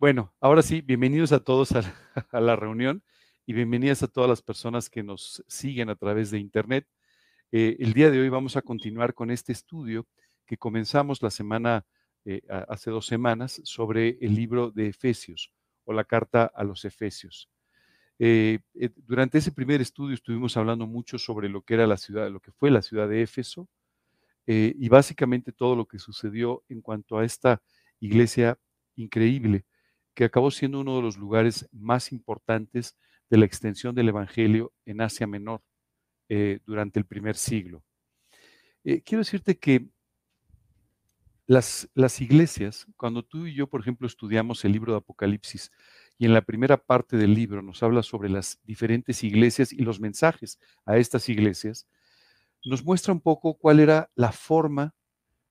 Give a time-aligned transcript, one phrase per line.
[0.00, 1.72] Bueno, ahora sí, bienvenidos a todos
[2.30, 3.02] a, la reunión
[3.46, 6.86] y bienvenidas a todas las personas que nos siguen a través de Internet.
[7.50, 10.06] Eh, el día de hoy vamos a continuar con este estudio
[10.46, 11.84] que comenzamos la semana,
[12.24, 15.52] eh, hace dos semanas, sobre el libro de Efesios
[15.84, 17.50] o la carta a los Efesios.
[18.20, 18.60] Eh,
[19.04, 22.52] durante ese primer estudio estuvimos hablando mucho sobre lo que era la ciudad, lo que
[22.52, 23.68] fue la ciudad de Éfeso
[24.46, 27.60] y básicamente todo lo que sucedió en cuanto a esta
[28.00, 28.58] iglesia
[28.98, 29.64] increíble
[30.14, 32.96] que acabó siendo uno de los lugares más importantes
[33.30, 35.62] de la extensión del Evangelio en Asia Menor
[36.28, 37.84] eh, durante el primer siglo.
[38.82, 39.88] Eh, quiero decirte que
[41.46, 45.70] las, las iglesias, cuando tú y yo, por ejemplo, estudiamos el libro de Apocalipsis,
[46.18, 50.00] y en la primera parte del libro nos habla sobre las diferentes iglesias y los
[50.00, 51.86] mensajes a estas iglesias,
[52.64, 54.96] nos muestra un poco cuál era la forma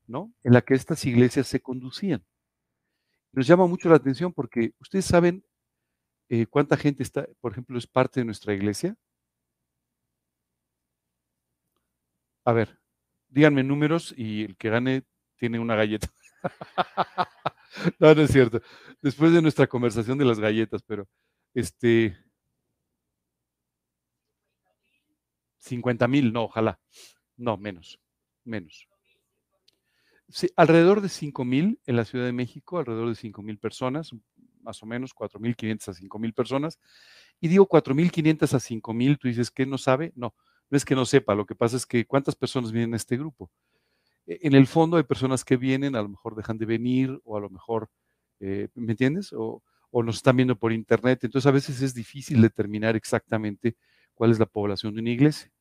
[0.08, 0.34] ¿no?
[0.44, 2.26] en la que estas iglesias se conducían
[3.38, 5.46] nos llama mucho la atención porque ustedes saben
[6.28, 8.98] eh, cuánta gente está, por ejemplo, es parte de nuestra iglesia.
[12.44, 12.80] A ver,
[13.28, 15.04] díganme números y el que gane
[15.36, 16.12] tiene una galleta.
[18.00, 18.60] no, no es cierto.
[19.04, 21.08] Después de nuestra conversación de las galletas, pero
[21.54, 22.18] este...
[25.60, 26.80] 50 mil, no, ojalá.
[27.36, 28.00] No, menos,
[28.44, 28.90] menos.
[30.56, 34.12] Alrededor de 5 mil en la Ciudad de México, alrededor de 5 mil personas,
[34.62, 36.80] más o menos 4.500 a 5 mil personas.
[37.40, 40.12] Y digo 4.500 a 5 mil, tú dices que no sabe.
[40.16, 40.36] No,
[40.70, 43.18] no es que no sepa, lo que pasa es que cuántas personas vienen a este
[43.18, 43.50] grupo.
[44.28, 47.38] E, en el fondo hay personas que vienen, a lo mejor dejan de venir o
[47.38, 47.90] a lo mejor,
[48.40, 49.34] eh, ¿me entiendes?
[49.34, 51.24] O, o nos están viendo por internet.
[51.24, 53.78] Entonces a veces es difícil determinar exactamente
[54.14, 55.52] cuál es la población de una iglesia.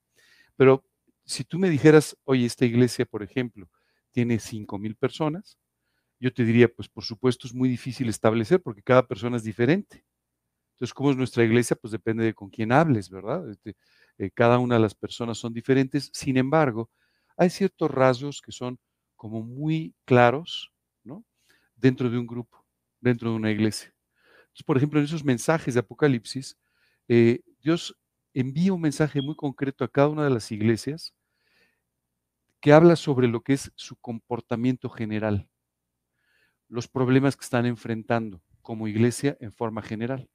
[0.56, 0.84] Pero
[1.24, 3.68] si tú me dijeras, oye, esta iglesia, por ejemplo,
[4.16, 5.58] tiene 5 mil personas,
[6.18, 10.06] yo te diría, pues por supuesto es muy difícil establecer porque cada persona es diferente.
[10.72, 11.76] Entonces, ¿cómo es nuestra iglesia?
[11.76, 13.50] Pues depende de con quién hables, ¿verdad?
[13.50, 13.76] Este,
[14.16, 16.08] eh, cada una de las personas son diferentes.
[16.14, 16.90] Sin embargo,
[17.36, 18.78] hay ciertos rasgos que son
[19.16, 20.72] como muy claros,
[21.04, 21.22] ¿no?
[21.74, 22.64] Dentro de un grupo,
[23.02, 23.94] dentro de una iglesia.
[24.44, 26.56] Entonces, por ejemplo, en esos mensajes de Apocalipsis,
[27.08, 27.94] eh, Dios
[28.32, 31.14] envía un mensaje muy concreto a cada una de las iglesias
[32.66, 35.48] que habla sobre lo que es su comportamiento general,
[36.66, 40.28] los problemas que están enfrentando como iglesia en forma general.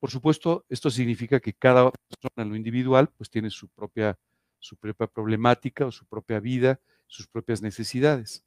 [0.00, 4.18] Por supuesto, esto significa que cada persona en lo individual pues tiene su propia,
[4.58, 8.44] su propia problemática o su propia vida, sus propias necesidades,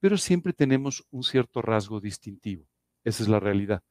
[0.00, 2.66] pero siempre tenemos un cierto rasgo distintivo.
[3.04, 3.84] Esa es la realidad.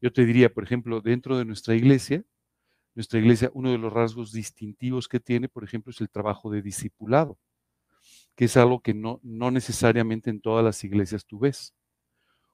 [0.00, 2.24] Yo te diría, por ejemplo, dentro de nuestra iglesia,
[2.94, 6.62] nuestra iglesia, uno de los rasgos distintivos que tiene, por ejemplo, es el trabajo de
[6.62, 7.40] discipulado
[8.38, 11.74] que es algo que no, no necesariamente en todas las iglesias tú ves.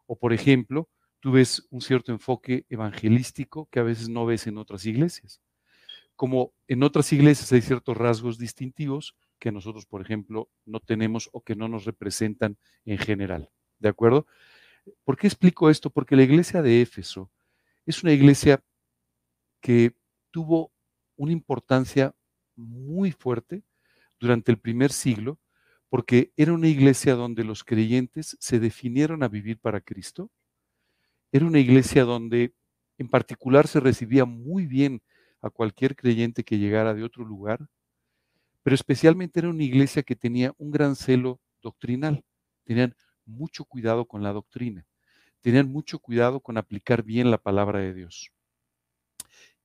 [0.07, 0.89] O por ejemplo,
[1.21, 5.43] tú ves un cierto enfoque evangelístico que a veces no ves en otras iglesias.
[6.17, 11.43] Como en otras iglesias hay ciertos rasgos distintivos que nosotros, por ejemplo, no tenemos o
[11.43, 12.57] que no nos representan
[12.87, 13.51] en general.
[13.79, 14.27] ¿De acuerdo?
[15.05, 15.91] ¿Por qué explico esto?
[15.91, 17.31] Porque la iglesia de Éfeso
[17.85, 18.65] es una iglesia
[19.61, 19.95] que
[20.31, 20.73] tuvo
[21.17, 22.15] una importancia
[22.57, 23.63] muy fuerte
[24.19, 25.39] durante el primer siglo
[25.95, 30.29] porque era una iglesia donde los creyentes se definieron a vivir para Cristo.
[31.31, 32.53] Era una iglesia donde
[32.99, 35.03] en particular se recibía muy bien
[35.41, 37.69] a cualquier creyente que llegara de otro lugar,
[38.65, 42.25] pero especialmente era una iglesia que tenía un gran celo doctrinal.
[42.65, 44.85] Tenían mucho cuidado con la doctrina.
[45.43, 48.33] Tenían mucho cuidado con aplicar bien la palabra de Dios.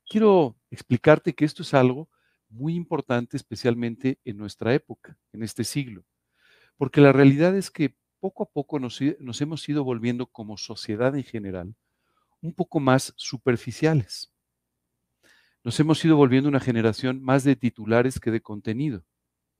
[0.08, 2.08] Quiero explicarte que esto es algo
[2.48, 6.04] muy importante, especialmente en nuestra época, en este siglo.
[6.80, 11.24] Porque la realidad es que poco a poco nos, hemos ido volviendo como sociedad en
[11.24, 11.74] general
[12.40, 14.32] un poco más superficiales.
[15.62, 19.04] Nos hemos ido volviendo una generación más de titulares que de contenido,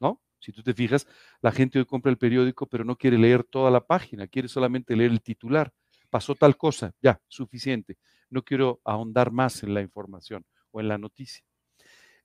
[0.00, 0.22] ¿no?
[0.38, 1.06] Si tú te fijas,
[1.42, 4.96] la gente hoy compra el periódico, pero no quiere leer toda la página, quiere solamente
[4.96, 5.74] leer el titular.
[6.08, 7.98] Pasó tal cosa, ya, suficiente.
[8.30, 11.44] No quiero ahondar más en la información o en la noticia.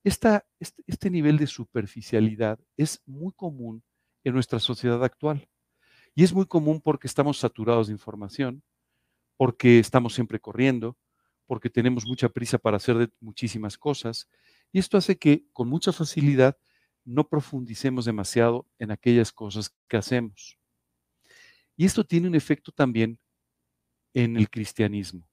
[0.06, 0.42] este,
[0.88, 3.83] este nivel de superficialidad es muy común
[4.25, 5.48] en nuestra sociedad actual.
[6.13, 8.63] Y es muy común porque estamos saturados de información,
[9.38, 10.98] porque estamos siempre corriendo,
[11.45, 14.27] porque tenemos mucha prisa para hacer muchísimas cosas.
[14.72, 16.57] Y esto hace que con mucha facilidad
[17.06, 20.57] no profundicemos demasiado en aquellas cosas que hacemos.
[21.78, 23.19] Y esto tiene un efecto también
[24.13, 25.30] en el cristianismo.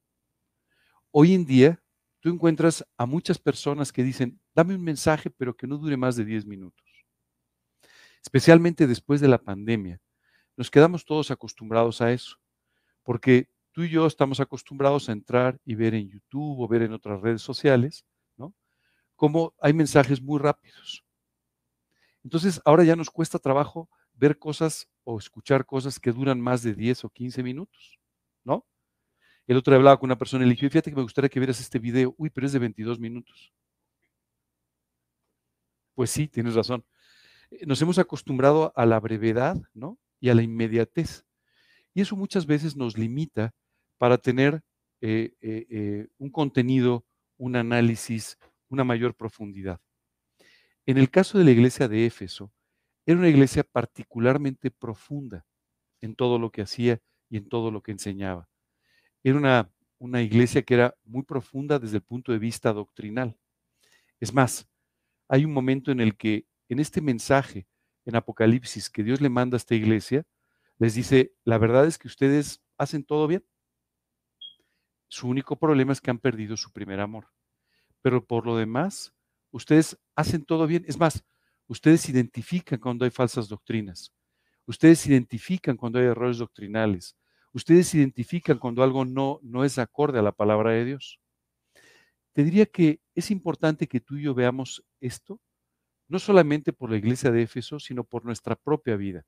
[1.11, 1.83] Hoy en día,
[2.21, 6.17] tú encuentras a muchas personas que dicen, dame un mensaje, pero que no dure más
[6.17, 6.92] de 10 minutos
[8.23, 10.01] especialmente después de la pandemia.
[10.57, 12.39] Nos quedamos todos acostumbrados a eso,
[13.03, 16.93] porque tú y yo estamos acostumbrados a entrar y ver en YouTube o ver en
[16.93, 18.05] otras redes sociales,
[18.37, 18.55] ¿no?
[19.17, 21.05] Como hay mensajes muy rápidos.
[22.23, 26.75] Entonces, ahora ya nos cuesta trabajo ver cosas o escuchar cosas que duran más de
[26.75, 27.99] 10 o 15 minutos,
[28.45, 28.67] ¿no?
[29.47, 31.41] El otro día hablaba con una persona y le dije, fíjate que me gustaría que
[31.41, 32.15] vieras este video.
[32.17, 33.53] Uy, pero es de 22 minutos.
[35.95, 36.85] Pues sí, tienes razón.
[37.53, 39.99] Eh, nos hemos acostumbrado a la brevedad, ¿no?
[40.21, 41.25] Y a la inmediatez.
[41.95, 43.55] Y eso muchas veces nos limita
[43.99, 44.63] para tener
[45.01, 47.05] eh, eh, un contenido,
[47.37, 48.39] un análisis,
[48.69, 49.81] una mayor profundidad.
[50.87, 52.53] En el caso de la iglesia de Éfeso,
[53.05, 55.45] era una iglesia particularmente profunda
[56.01, 58.49] en todo lo que hacía y en todo lo que enseñaba.
[59.23, 63.37] Era una, una iglesia que era muy profunda desde el punto de vista doctrinal.
[64.19, 64.69] Es más,
[65.29, 67.67] hay un momento en el que en este mensaje
[68.05, 70.25] en Apocalipsis que Dios le manda a esta iglesia,
[70.79, 73.45] les dice, la verdad es que ustedes hacen todo bien.
[75.09, 77.29] Su único problema es que han perdido su primer amor.
[78.01, 79.15] Pero por lo demás,
[79.51, 80.85] ustedes hacen todo bien.
[80.89, 81.23] Es más,
[81.67, 84.13] ustedes identifican cuando hay falsas doctrinas.
[84.67, 87.17] Ustedes identifican cuando hay errores doctrinales.
[87.53, 91.21] Ustedes identifican cuando algo no, no es acorde a la palabra de Dios.
[92.33, 95.39] Te diría que es importante que tú y yo veamos esto,
[96.13, 99.25] no solamente por la iglesia de Éfeso, sino por nuestra propia vida.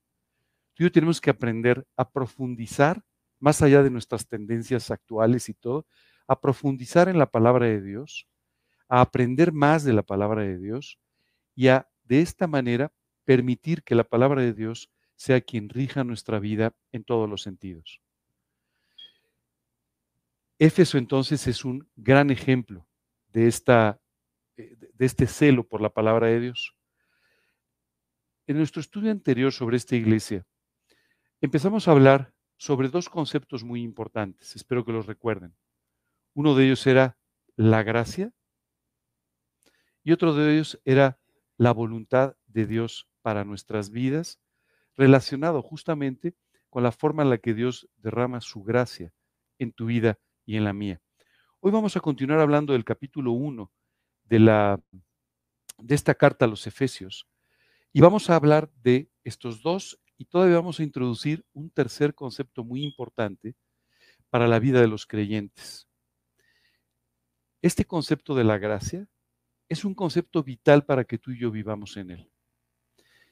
[0.74, 3.02] Tú y yo tenemos que aprender a profundizar,
[3.40, 5.86] más allá de nuestras tendencias actuales y todo,
[6.26, 8.28] a profundizar en la palabra de Dios,
[8.86, 10.98] a aprender más de la palabra de Dios
[11.54, 12.92] y a, de esta manera,
[13.24, 18.02] permitir que la palabra de Dios sea quien rija nuestra vida en todos los sentidos.
[20.58, 22.86] Éfeso entonces es un gran ejemplo
[23.28, 23.98] de, esta,
[24.58, 26.73] eh, de este celo por la palabra de Dios.
[28.46, 30.46] En nuestro estudio anterior sobre esta iglesia,
[31.40, 35.56] empezamos a hablar sobre dos conceptos muy importantes, espero que los recuerden.
[36.34, 37.16] Uno de ellos era
[37.56, 38.34] la gracia
[40.02, 41.18] y otro de ellos era
[41.56, 44.40] la voluntad de Dios para nuestras vidas,
[44.94, 46.34] relacionado justamente
[46.68, 49.14] con la forma en la que Dios derrama su gracia
[49.58, 51.00] en tu vida y en la mía.
[51.60, 53.72] Hoy vamos a continuar hablando del capítulo 1
[54.24, 54.78] de,
[55.78, 57.26] de esta carta a los Efesios
[57.94, 62.64] y vamos a hablar de estos dos y todavía vamos a introducir un tercer concepto
[62.64, 63.54] muy importante
[64.30, 65.86] para la vida de los creyentes.
[67.62, 69.06] Este concepto de la gracia
[69.68, 72.30] es un concepto vital para que tú y yo vivamos en él.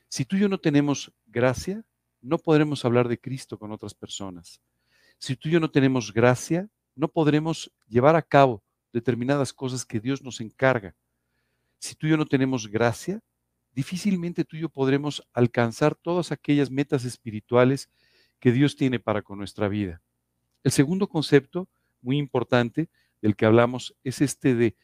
[0.09, 1.85] Si tú y yo no tenemos gracia,
[2.21, 4.63] no podremos hablar de Cristo con otras personas.
[5.19, 8.63] Si tú y yo no tenemos gracia, no podremos llevar a cabo
[8.93, 10.95] determinadas cosas que Dios nos encarga.
[11.81, 13.21] Si tú y yo no tenemos gracia,
[13.73, 17.91] difícilmente tú y yo podremos alcanzar todas aquellas metas espirituales
[18.39, 20.03] que Dios tiene para con nuestra vida.
[20.65, 21.69] El segundo concepto,
[22.01, 22.89] muy importante,
[23.21, 24.77] del que hablamos, es este de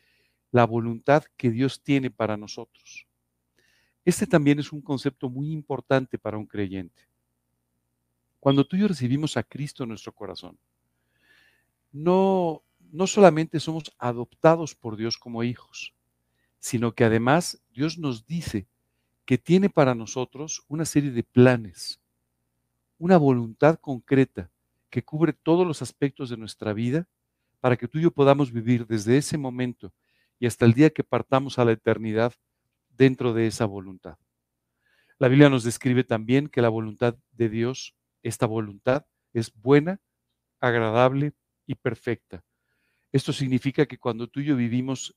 [0.50, 3.06] la voluntad que Dios tiene para nosotros.
[4.04, 7.08] Este también es un concepto muy importante para un creyente.
[8.40, 10.58] Cuando tú y yo recibimos a Cristo en nuestro corazón,
[11.90, 12.62] no,
[12.92, 15.94] no solamente somos adoptados por Dios como hijos,
[16.58, 18.66] sino que además Dios nos dice
[19.28, 22.00] que tiene para nosotros una serie de planes,
[22.96, 24.50] una voluntad concreta
[24.88, 27.06] que cubre todos los aspectos de nuestra vida
[27.60, 29.92] para que tú y yo podamos vivir desde ese momento
[30.38, 32.32] y hasta el día que partamos a la eternidad
[32.88, 34.16] dentro de esa voluntad.
[35.18, 39.04] La Biblia nos describe también que la voluntad de Dios, esta voluntad,
[39.34, 40.00] es buena,
[40.58, 41.34] agradable
[41.66, 42.42] y perfecta.
[43.12, 45.14] Esto significa que cuando tú y yo vivimos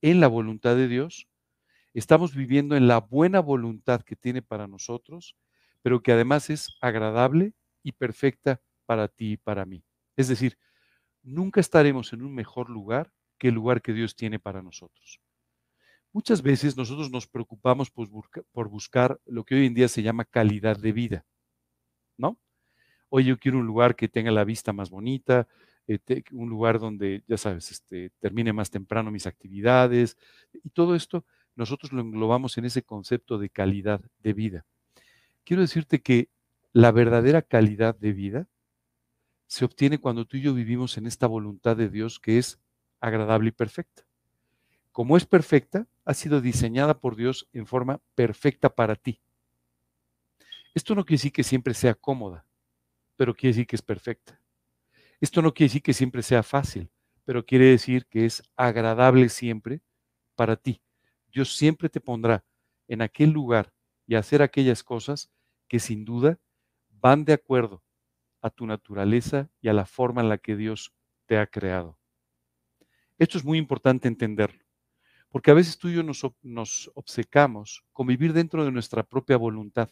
[0.00, 1.28] en la voluntad de Dios,
[2.00, 5.36] estamos viviendo en la buena voluntad que tiene para nosotros,
[5.82, 9.84] pero que además es agradable y perfecta para ti y para mí.
[10.16, 10.58] Es decir,
[11.22, 15.20] nunca estaremos en un mejor lugar que el lugar que Dios tiene para nosotros.
[16.12, 20.78] Muchas veces nosotros nos preocupamos por, buscar lo que hoy en día se llama calidad
[20.78, 21.26] de vida,
[22.18, 22.38] ¿no?
[23.08, 25.48] Hoy yo quiero un lugar que tenga la vista más bonita,
[25.86, 25.98] eh,
[26.32, 30.16] un lugar donde, ya sabes, este, termine más temprano mis actividades
[30.52, 34.66] y todo esto nosotros lo englobamos en ese concepto de calidad de vida.
[35.44, 36.28] Quiero decirte que
[36.72, 38.48] la verdadera calidad de vida
[39.46, 42.58] se obtiene cuando tú y yo vivimos en esta voluntad de Dios que es
[43.00, 44.04] agradable y perfecta.
[44.92, 49.20] Como es perfecta, ha sido diseñada por Dios en forma perfecta para ti.
[50.74, 52.46] Esto no quiere decir que siempre sea cómoda,
[53.16, 54.40] pero quiere decir que es perfecta.
[55.20, 56.90] Esto no quiere decir que siempre sea fácil,
[57.24, 59.82] pero quiere decir que es agradable siempre
[60.34, 60.80] para ti.
[61.32, 62.44] Dios siempre te pondrá
[62.88, 63.72] en aquel lugar
[64.06, 65.30] y hacer aquellas cosas
[65.66, 66.38] que sin duda
[66.90, 67.82] van de acuerdo
[68.42, 70.94] a tu naturaleza y a la forma en la que Dios
[71.26, 71.98] te ha creado.
[73.18, 74.62] Esto es muy importante entenderlo,
[75.30, 79.36] porque a veces tú y yo nos, nos obcecamos con vivir dentro de nuestra propia
[79.36, 79.90] voluntad.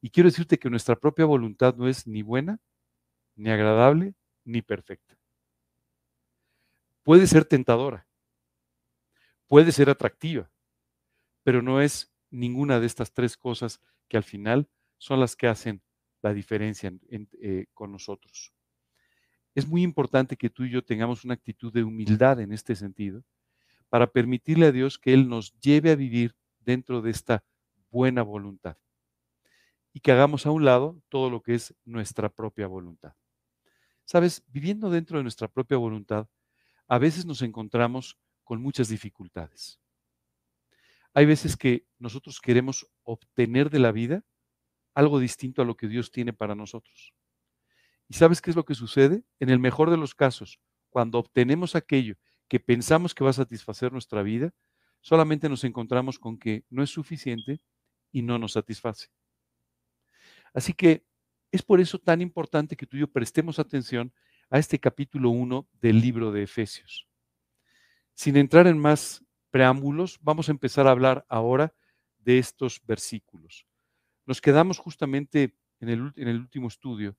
[0.00, 2.60] Y quiero decirte que nuestra propia voluntad no es ni buena,
[3.34, 4.14] ni agradable,
[4.44, 5.18] ni perfecta.
[7.02, 8.07] Puede ser tentadora,
[9.48, 10.50] puede ser atractiva,
[11.42, 15.82] pero no es ninguna de estas tres cosas que al final son las que hacen
[16.22, 18.52] la diferencia eh, con nosotros.
[19.54, 23.24] Es muy importante que tú y yo tengamos una actitud de humildad en este sentido
[23.88, 27.44] para permitirle a Dios que Él nos lleve a vivir dentro de esta
[27.90, 28.76] buena voluntad
[29.92, 33.14] y que hagamos a un lado todo lo que es nuestra propia voluntad.
[34.04, 36.28] Sabes, viviendo dentro de nuestra propia voluntad,
[36.86, 39.78] a veces nos encontramos con muchas dificultades.
[41.12, 44.24] Hay veces que nosotros queremos obtener de la vida
[44.94, 47.12] algo distinto a lo que Dios tiene para nosotros.
[48.08, 49.22] ¿Y sabes qué es lo que sucede?
[49.38, 52.14] En el mejor de los casos, cuando obtenemos aquello
[52.48, 54.54] que pensamos que va a satisfacer nuestra vida,
[55.02, 57.60] solamente nos encontramos con que no es suficiente
[58.12, 59.08] y no nos satisface.
[60.54, 61.04] Así que
[61.52, 64.10] es por eso tan importante que tú y yo prestemos atención
[64.48, 67.07] a este capítulo 1 del libro de Efesios.
[68.18, 71.72] Sin entrar en más preámbulos, vamos a empezar a hablar ahora
[72.18, 73.64] de estos versículos.
[74.26, 77.16] Nos quedamos justamente en el, último estudio,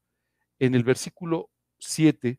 [0.60, 2.38] en el versículo 7,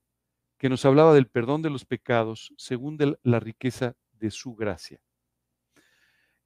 [0.59, 5.01] que nos hablaba del perdón de los pecados según la riqueza de su gracia.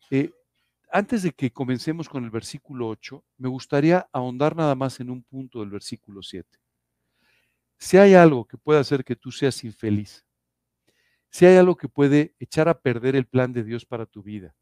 [0.08, 0.30] Eh,
[0.92, 5.24] antes de que comencemos con el versículo 8, me gustaría ahondar nada más en un
[5.24, 6.60] punto del versículo 7.
[7.76, 10.24] Si hay algo que pueda hacer que tú seas infeliz,
[11.34, 14.54] si hay algo que puede echar a perder el plan de Dios para tu vida,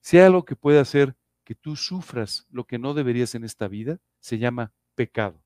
[0.00, 3.68] si hay algo que puede hacer que tú sufras lo que no deberías en esta
[3.68, 5.40] vida, se llama pecado.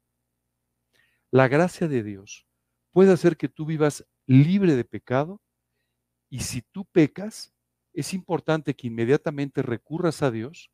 [1.31, 2.47] La gracia de Dios
[2.93, 5.43] puede hacer que tú vivas libre de pecado
[6.31, 7.53] y si tú pecas,
[7.93, 10.71] es importante que inmediatamente recurras a Dios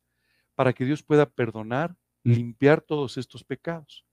[0.55, 4.05] para que Dios pueda perdonar, limpiar todos estos pecados.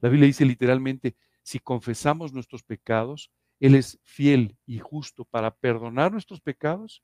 [0.00, 6.12] La Biblia dice literalmente, si confesamos nuestros pecados, Él es fiel y justo para perdonar
[6.12, 7.02] nuestros pecados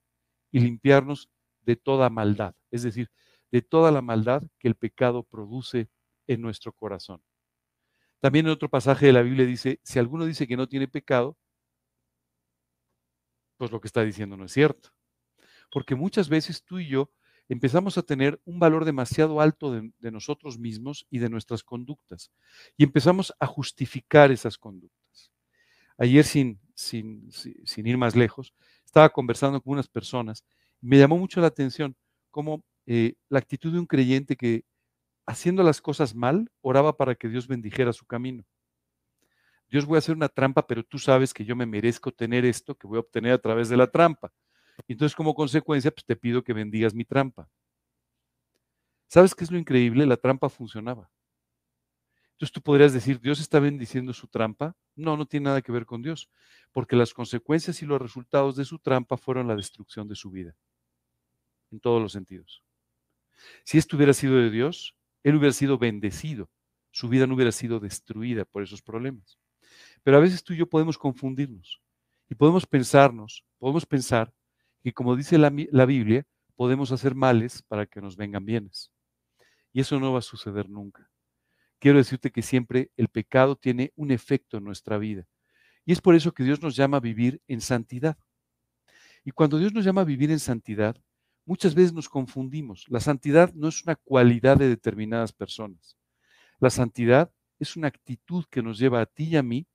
[0.51, 1.31] y limpiarnos
[1.63, 2.55] de toda maldad.
[2.71, 3.11] Es decir,
[3.51, 5.89] de toda la maldad que el pecado produce
[6.27, 7.23] en nuestro corazón.
[8.21, 11.37] También en otro pasaje de la Biblia dice, si alguno dice que no tiene pecado,
[13.57, 14.91] pues lo que está diciendo no es cierto.
[15.71, 17.11] Porque muchas veces tú y yo
[17.49, 22.31] empezamos a tener un valor demasiado alto de, nosotros mismos y de nuestras conductas.
[22.77, 25.04] Y empezamos a justificar esas conductas.
[25.99, 28.53] Ayer, sin, sin, sin ir más lejos,
[28.85, 30.45] estaba conversando con unas personas
[30.83, 31.97] y me llamó mucho la atención
[32.31, 34.65] cómo eh, la actitud de un creyente que
[35.27, 38.45] haciendo las cosas mal, oraba para que Dios bendijera su camino.
[39.71, 42.77] Dios voy a hacer una trampa, pero tú sabes que yo me merezco tener esto
[42.77, 44.33] que voy a obtener a través de la trampa.
[44.89, 47.49] Entonces, como consecuencia, pues te pido que bendigas mi trampa.
[49.09, 50.07] ¿Sabes qué es lo increíble?
[50.07, 51.11] La trampa funcionaba.
[52.35, 54.76] Entonces tú podrías decir, ¿Dios está bendiciendo su trampa?
[54.97, 56.29] No, no tiene nada que ver con Dios,
[56.73, 60.57] porque las consecuencias y los resultados de su trampa fueron la destrucción de su vida,
[61.71, 62.64] en todos los sentidos.
[63.62, 66.50] Si esto hubiera sido de Dios, Él hubiera sido bendecido,
[66.91, 69.38] su vida no hubiera sido destruida por esos problemas.
[70.03, 71.81] Pero a veces tú y yo podemos confundirnos
[72.29, 74.33] y podemos pensarnos, podemos pensar
[74.83, 76.26] que como dice la, la Biblia,
[76.57, 78.91] podemos hacer males para que nos vengan bienes.
[79.73, 81.09] Y eso no va a suceder nunca.
[81.85, 85.26] Quiero decirte que siempre el pecado tiene un efecto en nuestra vida.
[85.85, 88.17] Y es por eso que Dios nos llama a vivir en santidad.
[89.23, 90.97] Y cuando Dios nos llama a vivir en santidad,
[91.47, 92.87] Muchas veces nos confundimos.
[92.88, 95.99] La santidad no es una cualidad de determinadas personas.
[96.59, 99.67] La santidad es una actitud que nos lleva a ti y a mí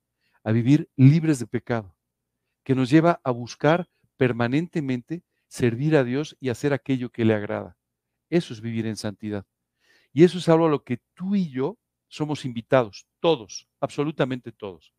[0.42, 1.94] a vivir libres de pecado,
[2.64, 7.76] que nos lleva a buscar permanentemente servir a Dios y hacer aquello que le agrada.
[8.30, 9.46] Eso es vivir en santidad.
[10.12, 11.78] Y eso es algo a lo que tú y yo
[12.10, 14.92] somos invitados, todos, absolutamente todos.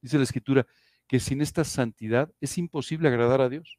[0.00, 0.66] Dice la Escritura
[1.08, 3.78] que sin esta santidad es imposible agradar a Dios.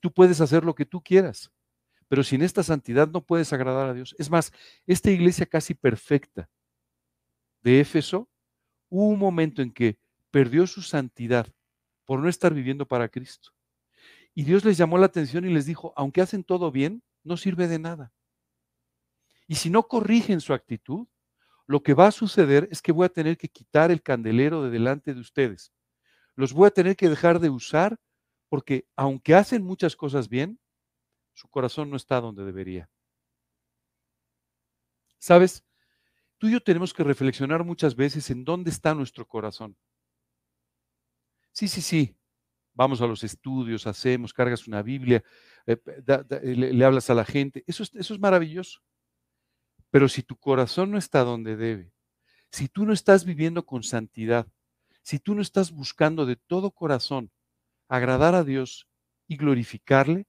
[0.00, 1.50] Tú puedes hacer lo que tú quieras,
[2.06, 4.14] pero sin esta santidad no puedes agradar a Dios.
[4.18, 4.52] Es más,
[4.86, 6.50] esta iglesia casi perfecta
[7.62, 8.28] de Éfeso,
[8.90, 9.98] hubo un momento en que
[10.30, 11.48] perdió su santidad
[12.04, 13.52] por no estar viviendo para Cristo.
[14.34, 17.68] Y Dios les llamó la atención y les dijo, aunque hacen todo bien, no sirve
[17.68, 18.12] de nada.
[19.46, 21.06] Y si no corrigen su actitud,
[21.66, 24.70] lo que va a suceder es que voy a tener que quitar el candelero de
[24.70, 25.72] delante de ustedes.
[26.36, 27.98] Los voy a tener que dejar de usar
[28.48, 30.58] porque aunque hacen muchas cosas bien,
[31.32, 32.88] su corazón no está donde debería.
[35.18, 35.64] ¿Sabes?
[36.38, 39.76] tú y yo tenemos que reflexionar muchas veces en dónde está nuestro corazón.
[41.52, 42.14] Sí, sí, sí.
[42.74, 45.24] Vamos a los estudios, hacemos, cargas una Biblia,
[45.64, 45.78] eh,
[46.42, 47.64] le, hablas a la gente.
[47.66, 48.80] Eso eso es maravilloso.
[49.94, 51.92] Pero si tu corazón no está donde debe,
[52.50, 54.48] si tú no estás viviendo con santidad,
[55.02, 57.30] si tú no estás buscando de todo corazón
[57.86, 58.88] agradar a Dios
[59.28, 60.26] y glorificarle,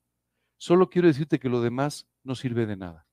[0.57, 3.07] solo quiero decirte que lo demás no sirve de nada.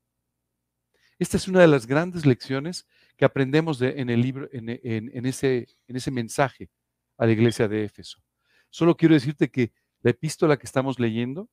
[1.19, 5.97] Esta es una de las grandes lecciones que aprendemos en el libro, en, ese, en
[5.97, 6.69] ese mensaje
[7.17, 8.23] a la iglesia de Éfeso.
[8.69, 11.49] Solo quiero decirte que la epístola que estamos leyendo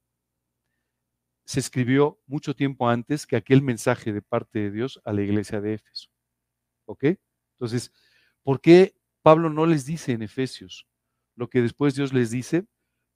[1.50, 5.60] se escribió mucho tiempo antes que aquel mensaje de parte de Dios a la iglesia
[5.60, 6.12] de Éfeso.
[6.86, 7.06] ¿Ok?
[7.54, 7.92] Entonces,
[8.44, 10.88] ¿por qué Pablo no les dice en Efesios
[11.34, 12.68] lo que después Dios les dice?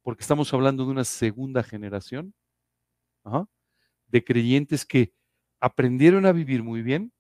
[0.02, 2.34] Porque estamos hablando de una segunda generación
[4.08, 5.14] de creyentes que
[5.60, 7.14] aprendieron a vivir muy bien,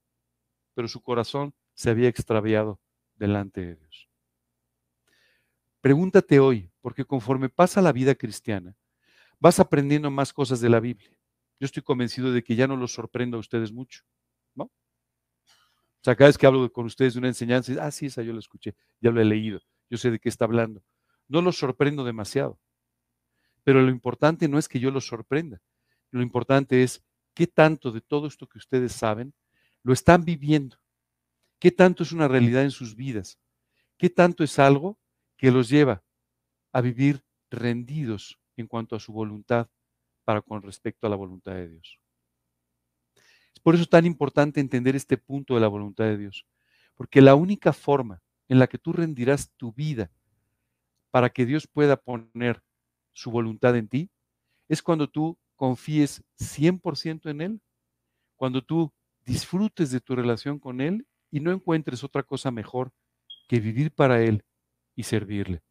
[0.74, 2.79] pero su corazón se había extraviado
[3.13, 4.10] delante de Dios.
[5.79, 8.75] Pregúntate hoy, porque conforme pasa la vida cristiana,
[9.44, 11.12] vas aprendiendo más cosas de la Biblia.
[11.60, 14.06] Yo estoy convencido de que ya no los sorprendo a ustedes mucho,
[14.56, 14.64] ¿no?
[14.64, 18.32] O sea, cada vez que hablo con ustedes de una enseñanza, ah, sí, esa yo
[18.32, 19.60] la escuché, ya lo he leído,
[19.90, 20.82] yo sé de qué está hablando.
[21.28, 22.58] No los sorprendo demasiado.
[23.66, 25.62] Pero lo importante no es que yo los sorprenda.
[26.10, 29.34] Lo importante es qué tanto de todo esto que ustedes saben
[29.84, 30.78] lo están viviendo.
[31.60, 33.38] ¿Qué tanto es una realidad en sus vidas?
[33.98, 34.98] ¿Qué tanto es algo
[35.36, 36.02] que los lleva
[36.72, 39.68] a vivir rendidos en cuanto a su voluntad
[40.24, 42.00] para con respecto a la voluntad de Dios?
[43.54, 46.46] Es por eso tan importante entender este punto de la voluntad de Dios,
[46.96, 50.12] porque la única forma en la que tú rendirás tu vida
[51.12, 52.64] para que Dios pueda poner
[53.14, 54.10] su voluntad en ti
[54.68, 57.62] es cuando tú confíes 100% en Él,
[58.36, 58.92] cuando tú
[59.26, 62.92] disfrutes de tu relación con Él y no encuentres otra cosa mejor
[63.48, 64.44] que vivir para Él
[64.96, 65.62] y servirle.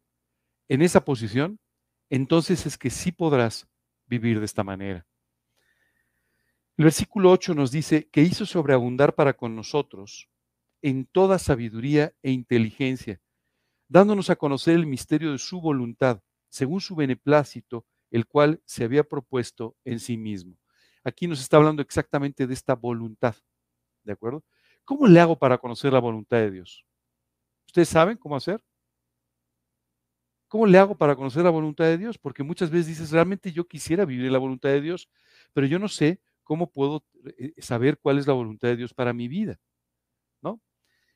[0.69, 1.59] En esa posición,
[2.09, 3.67] entonces es que sí podrás
[4.05, 5.05] vivir de esta manera.
[6.75, 10.29] El versículo 8 nos dice que hizo sobreabundar para con nosotros
[10.81, 13.21] en toda sabiduría e inteligencia,
[13.87, 19.03] dándonos a conocer el misterio de su voluntad, según su beneplácito, el cual se había
[19.03, 20.57] propuesto en sí mismo.
[21.03, 23.35] Aquí nos está hablando exactamente de esta voluntad,
[24.03, 24.43] ¿de acuerdo?
[24.83, 26.85] ¿Cómo le hago para conocer la voluntad de Dios?
[27.67, 28.63] ¿Ustedes saben cómo hacer?
[30.53, 32.19] ¿Cómo le hago para conocer la voluntad de Dios?
[32.19, 35.09] Porque muchas veces dices, realmente yo quisiera vivir la voluntad de Dios,
[35.51, 37.03] pero yo no sé cómo puedo
[37.39, 39.59] eh, saber cuál es la voluntad de Dios para mi vida.
[40.43, 40.61] ¿No?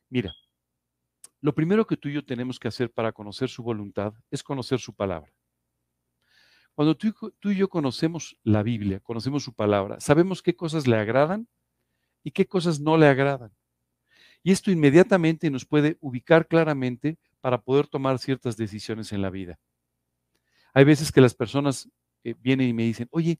[0.09, 0.33] Mira,
[1.39, 4.79] lo primero que tú y yo tenemos que hacer para conocer su voluntad es conocer
[4.79, 5.31] su palabra.
[6.73, 10.97] Cuando tú, tú, y yo conocemos la Biblia, conocemos su palabra, sabemos qué cosas le
[10.97, 11.47] agradan
[12.23, 13.55] y qué cosas no le agradan.
[14.41, 19.57] Y esto inmediatamente nos puede ubicar claramente para poder tomar ciertas decisiones en la vida.
[20.73, 21.89] Hay veces que las personas
[22.25, 23.39] eh, vienen y me dicen, oye,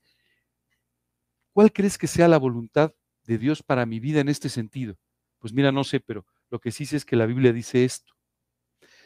[1.52, 2.94] ¿cuál crees que sea la voluntad
[3.24, 4.96] de Dios para mi vida en este sentido?
[5.38, 8.14] Pues mira, no sé, pero lo que sí sé es que la Biblia dice esto.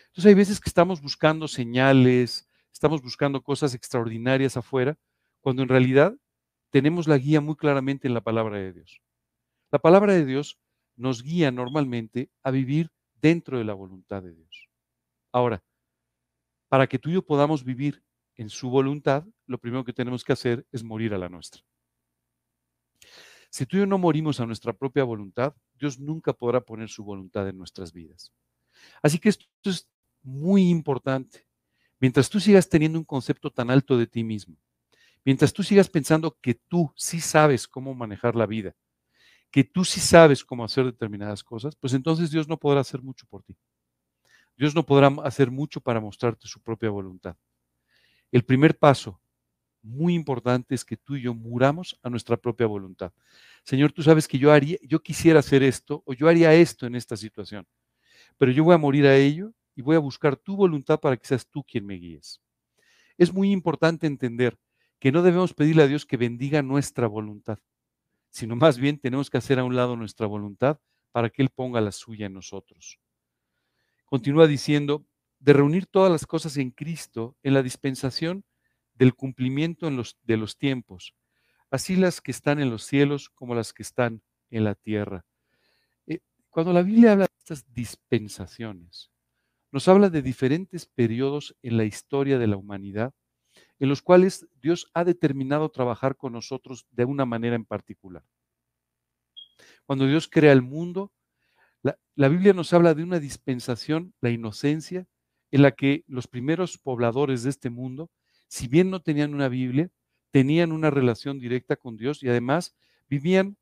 [0.06, 4.96] Entonces hay veces que estamos buscando señales, estamos buscando cosas extraordinarias afuera,
[5.40, 6.14] cuando en realidad
[6.70, 9.02] tenemos la guía muy claramente en la palabra de Dios.
[9.72, 10.60] La palabra de Dios
[10.94, 14.71] nos guía normalmente a vivir dentro de la voluntad de Dios.
[15.32, 15.62] Ahora,
[16.68, 18.02] para que tú y yo podamos vivir
[18.36, 21.62] en su voluntad, lo primero que tenemos que hacer es morir a la nuestra.
[23.50, 27.04] Si tú y yo no morimos a nuestra propia voluntad, Dios nunca podrá poner su
[27.04, 28.32] voluntad en nuestras vidas.
[29.02, 29.88] Así que esto es
[30.22, 31.46] muy importante.
[32.00, 34.56] Mientras tú sigas teniendo un concepto tan alto de ti mismo,
[35.24, 38.74] mientras tú sigas pensando que tú sí sabes cómo manejar la vida,
[39.50, 43.26] que tú sí sabes cómo hacer determinadas cosas, pues entonces Dios no podrá hacer mucho
[43.28, 43.56] por ti.
[44.56, 47.36] Dios no podrá hacer mucho para mostrarte su propia voluntad.
[48.30, 49.20] El primer paso
[49.82, 53.12] muy importante es que tú y yo muramos a nuestra propia voluntad.
[53.64, 56.94] Señor, tú sabes que yo haría, yo quisiera hacer esto o yo haría esto en
[56.94, 57.66] esta situación,
[58.38, 61.26] pero yo voy a morir a ello y voy a buscar tu voluntad para que
[61.26, 62.40] seas tú quien me guíes.
[63.18, 64.58] Es muy importante entender
[64.98, 67.58] que no debemos pedirle a Dios que bendiga nuestra voluntad,
[68.30, 70.78] sino más bien tenemos que hacer a un lado nuestra voluntad
[71.10, 73.01] para que Él ponga la suya en nosotros.
[74.12, 75.06] Continúa diciendo,
[75.38, 78.44] de reunir todas las cosas en Cristo en la dispensación
[78.92, 79.88] del cumplimiento
[80.24, 81.14] de los tiempos,
[81.70, 84.20] así las que están en los cielos como las que están
[84.50, 85.24] en la tierra.
[86.06, 86.18] Eh,
[86.50, 89.10] cuando la Biblia habla de estas dispensaciones,
[89.70, 93.14] nos habla de diferentes periodos en la historia de la humanidad
[93.78, 98.26] en los cuales Dios ha determinado trabajar con nosotros de una manera en particular.
[99.86, 101.10] Cuando Dios crea el mundo,
[101.82, 105.06] La, Biblia nos habla de una dispensación, la inocencia,
[105.50, 108.10] en la que los primeros pobladores de este mundo,
[108.48, 109.90] si bien no tenían una Biblia,
[110.30, 112.74] tenían una relación directa con Dios y además
[113.08, 113.56] vivían,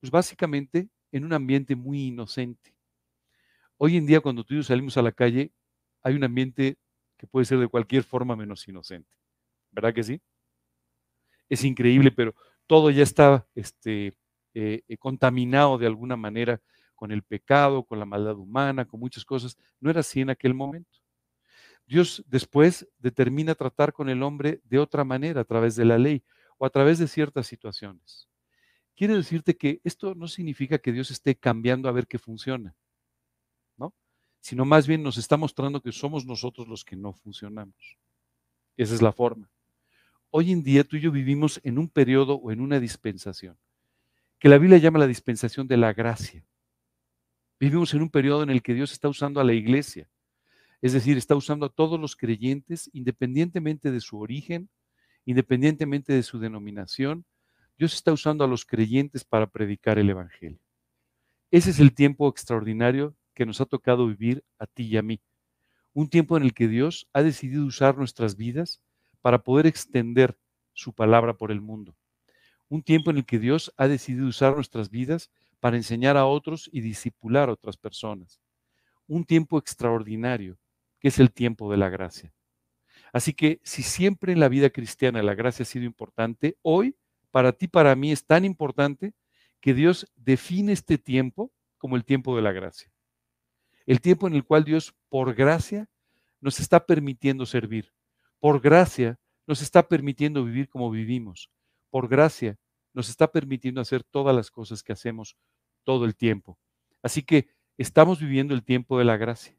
[0.00, 2.74] pues básicamente, en un ambiente muy inocente.
[3.76, 5.52] Hoy en día, cuando tú y yo salimos a la calle,
[6.02, 6.78] hay un ambiente
[7.16, 9.16] que puede ser de cualquier forma menos inocente.
[9.70, 10.20] ¿Verdad que sí?
[11.48, 12.34] Es increíble, pero
[12.66, 14.14] todo ya está este,
[14.54, 16.60] eh, eh, contaminado de alguna manera
[16.96, 19.56] con el pecado, con la maldad humana, con muchas cosas.
[19.80, 20.98] No era así en aquel momento.
[21.86, 26.24] Dios después determina tratar con el hombre de otra manera, a través de la ley
[26.58, 28.28] o a través de ciertas situaciones.
[28.96, 32.74] Quiere decirte que esto no significa que Dios esté cambiando a ver qué funciona
[34.46, 37.98] sino más bien nos está mostrando que somos nosotros los que no funcionamos.
[38.76, 39.50] Esa es la forma.
[40.30, 43.58] Hoy en día tú y yo vivimos en un periodo o en una dispensación,
[44.38, 46.44] que la Biblia llama la dispensación de la gracia.
[47.58, 50.08] Vivimos en un periodo en el que Dios está usando a la iglesia,
[50.82, 54.68] es decir, está usando a todos los creyentes, independientemente de su origen,
[55.24, 57.24] independientemente de su denominación,
[57.78, 60.60] Dios está usando a los creyentes para predicar el Evangelio.
[61.50, 65.20] Ese es el tiempo extraordinario que nos ha tocado vivir a ti y a mí.
[65.92, 68.82] Un tiempo en el que Dios ha decidido usar nuestras vidas
[69.20, 70.38] para poder extender
[70.72, 71.96] su palabra por el mundo.
[72.68, 76.68] Un tiempo en el que Dios ha decidido usar nuestras vidas para enseñar a otros
[76.72, 78.40] y disipular a otras personas.
[79.06, 80.58] Un tiempo extraordinario,
[81.00, 82.32] que es el tiempo de la gracia.
[83.12, 86.96] Así que si siempre en la vida cristiana la gracia ha sido importante, hoy
[87.30, 89.14] para ti, para mí es tan importante
[89.60, 92.90] que Dios define este tiempo como el tiempo de la gracia
[93.86, 95.88] el tiempo en el cual Dios, por gracia,
[96.40, 97.92] nos está permitiendo servir.
[98.40, 101.50] Por gracia, nos está permitiendo vivir como vivimos.
[101.90, 102.58] Por gracia,
[102.96, 105.36] nos está permitiendo hacer todas las cosas que hacemos
[105.84, 106.58] todo el tiempo.
[107.02, 109.54] Así que estamos viviendo el tiempo de la gracia.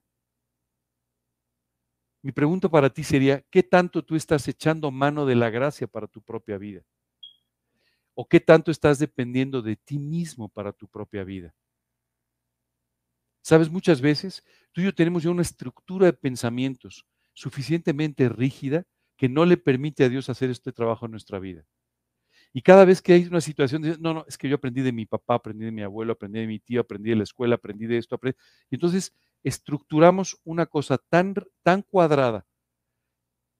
[2.23, 6.08] Mi pregunta para ti sería, ¿qué tanto tú estás echando mano de la gracia para
[6.08, 6.82] tu propia vida?
[8.15, 11.54] ¿O qué tanto estás dependiendo de ti mismo para tu propia vida?
[13.43, 19.30] Sabes, muchas veces tú y yo tenemos ya una estructura de pensamientos suficientemente rígida que
[19.30, 21.67] no le permite a Dios hacer este trabajo en nuestra vida.
[22.53, 24.91] Y cada vez que hay una situación, de, no, no, es que yo aprendí de
[24.91, 27.86] mi papá, aprendí de mi abuelo, aprendí de mi tío, aprendí de la escuela, aprendí
[27.86, 28.38] de esto, aprendí.
[28.69, 32.45] Y entonces estructuramos una cosa tan, tan cuadrada,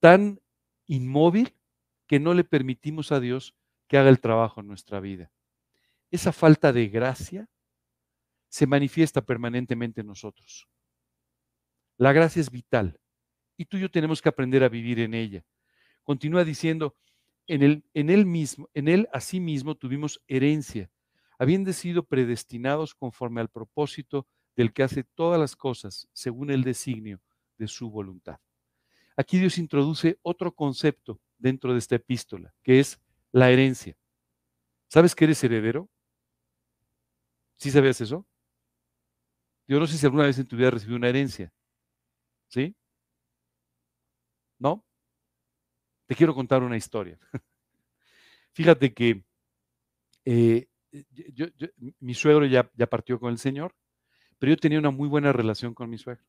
[0.00, 0.40] tan
[0.86, 1.54] inmóvil,
[2.06, 3.54] que no le permitimos a Dios
[3.86, 5.30] que haga el trabajo en nuestra vida.
[6.10, 7.48] Esa falta de gracia
[8.48, 10.68] se manifiesta permanentemente en nosotros.
[11.98, 12.98] La gracia es vital
[13.56, 15.44] y tú y yo tenemos que aprender a vivir en ella.
[16.02, 16.94] Continúa diciendo,
[17.48, 20.90] en él, en él mismo, en él asimismo tuvimos herencia,
[21.38, 27.20] habiendo sido predestinados conforme al propósito del que hace todas las cosas según el designio
[27.56, 28.38] de su voluntad.
[29.16, 33.00] Aquí Dios introduce otro concepto dentro de esta epístola, que es
[33.32, 33.96] la herencia.
[34.88, 35.88] ¿Sabes que eres heredero?
[37.56, 38.26] ¿Sí sabías eso?
[39.66, 41.52] Yo no sé si alguna vez en tu vida recibido una herencia.
[42.48, 42.74] ¿Sí?
[44.58, 44.84] ¿No?
[46.08, 47.18] Te quiero contar una historia.
[48.52, 49.22] Fíjate que
[50.24, 50.66] eh,
[52.00, 53.76] mi suegro ya, partió con el Señor,
[54.38, 56.24] pero yo tenía una muy buena relación con mi suegro.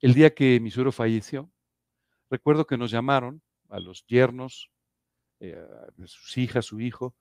[0.00, 1.50] El día que mi suegro falleció,
[2.28, 4.70] recuerdo que nos llamaron a los yernos,
[5.38, 7.14] eh, a sus hijas, su hijo,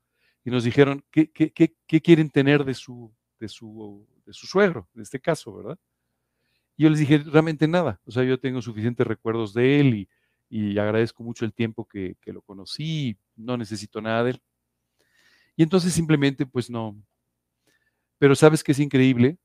[0.44, 4.88] y nos dijeron, ¿qué, qué, qué quieren tener de su, de su de su suegro,
[4.96, 5.80] en este caso, ¿verdad?
[6.78, 10.10] Y yo les dije, realmente nada, o sea, yo tengo suficientes recuerdos de él y,
[10.78, 14.42] agradezco mucho el tiempo que, lo conocí, no necesito nada de él.
[15.56, 16.96] Y entonces simplemente, pues no.
[18.18, 19.38] Pero sabes que es increíble,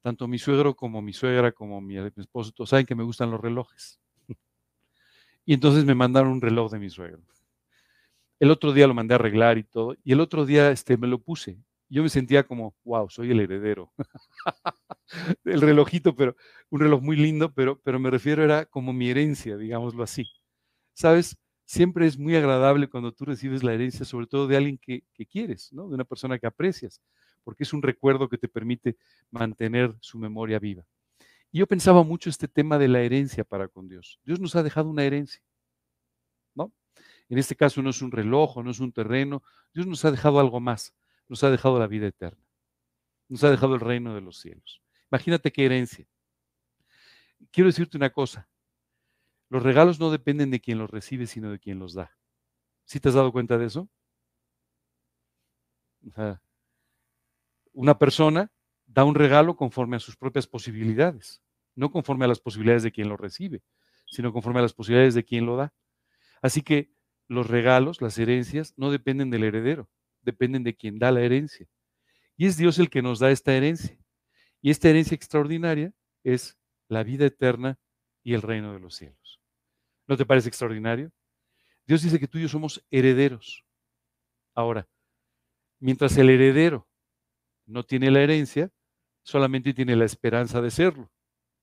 [0.00, 3.40] tanto mi suegro como mi suegra, como mi esposo, todos saben que me gustan los
[3.40, 4.00] relojes.
[5.44, 7.20] Y entonces me mandaron un reloj de mi suegro.
[8.38, 11.08] El otro día lo mandé a arreglar y todo, y el otro día este, me
[11.08, 11.58] lo puse
[11.92, 13.92] yo me sentía como, wow, soy el heredero.
[15.44, 16.34] el relojito, pero
[16.70, 20.26] un reloj muy lindo, pero, pero me refiero era como mi herencia, digámoslo así.
[20.94, 25.04] Sabes, siempre es muy agradable cuando tú recibes la herencia, sobre todo de alguien que,
[25.12, 25.86] que quieres, ¿no?
[25.86, 27.02] De una persona que aprecias,
[27.44, 28.96] porque es un recuerdo que te permite
[29.30, 30.86] mantener su memoria viva.
[31.50, 34.18] Y yo pensaba mucho este tema de la herencia para con Dios.
[34.24, 35.42] Dios nos ha dejado una herencia,
[36.54, 36.72] ¿no?
[37.28, 39.42] En este caso no es un reloj, no es un terreno,
[39.74, 40.94] Dios nos ha dejado algo más
[41.32, 42.44] nos ha dejado la vida eterna.
[43.26, 44.82] Nos ha dejado el reino de los cielos.
[45.10, 46.06] Imagínate qué herencia.
[47.50, 48.50] Quiero decirte una cosa.
[49.48, 52.14] Los regalos no dependen de quien los recibe, sino de quien los da.
[52.84, 53.88] ¿Sí te has dado cuenta de eso?
[57.72, 58.52] una persona
[58.84, 61.42] da un regalo conforme a sus propias posibilidades,
[61.74, 63.62] no conforme a las posibilidades de quien lo recibe,
[64.06, 65.72] sino conforme a las posibilidades de quien lo da.
[66.42, 66.92] Así que
[67.26, 69.88] los regalos, las herencias, no dependen del heredero,
[70.22, 71.66] dependen de quien da la herencia.
[72.36, 73.96] Y es Dios el que nos da esta herencia.
[74.60, 75.92] Y esta herencia extraordinaria
[76.24, 76.58] es
[76.88, 77.78] la vida eterna
[78.22, 79.40] y el reino de los cielos.
[80.06, 81.10] ¿No te parece extraordinario?
[81.86, 83.64] Dios dice que tú y yo somos herederos.
[84.54, 84.88] Ahora,
[85.80, 86.88] mientras el heredero
[87.66, 88.70] no tiene la herencia,
[89.22, 91.10] solamente tiene la esperanza de serlo,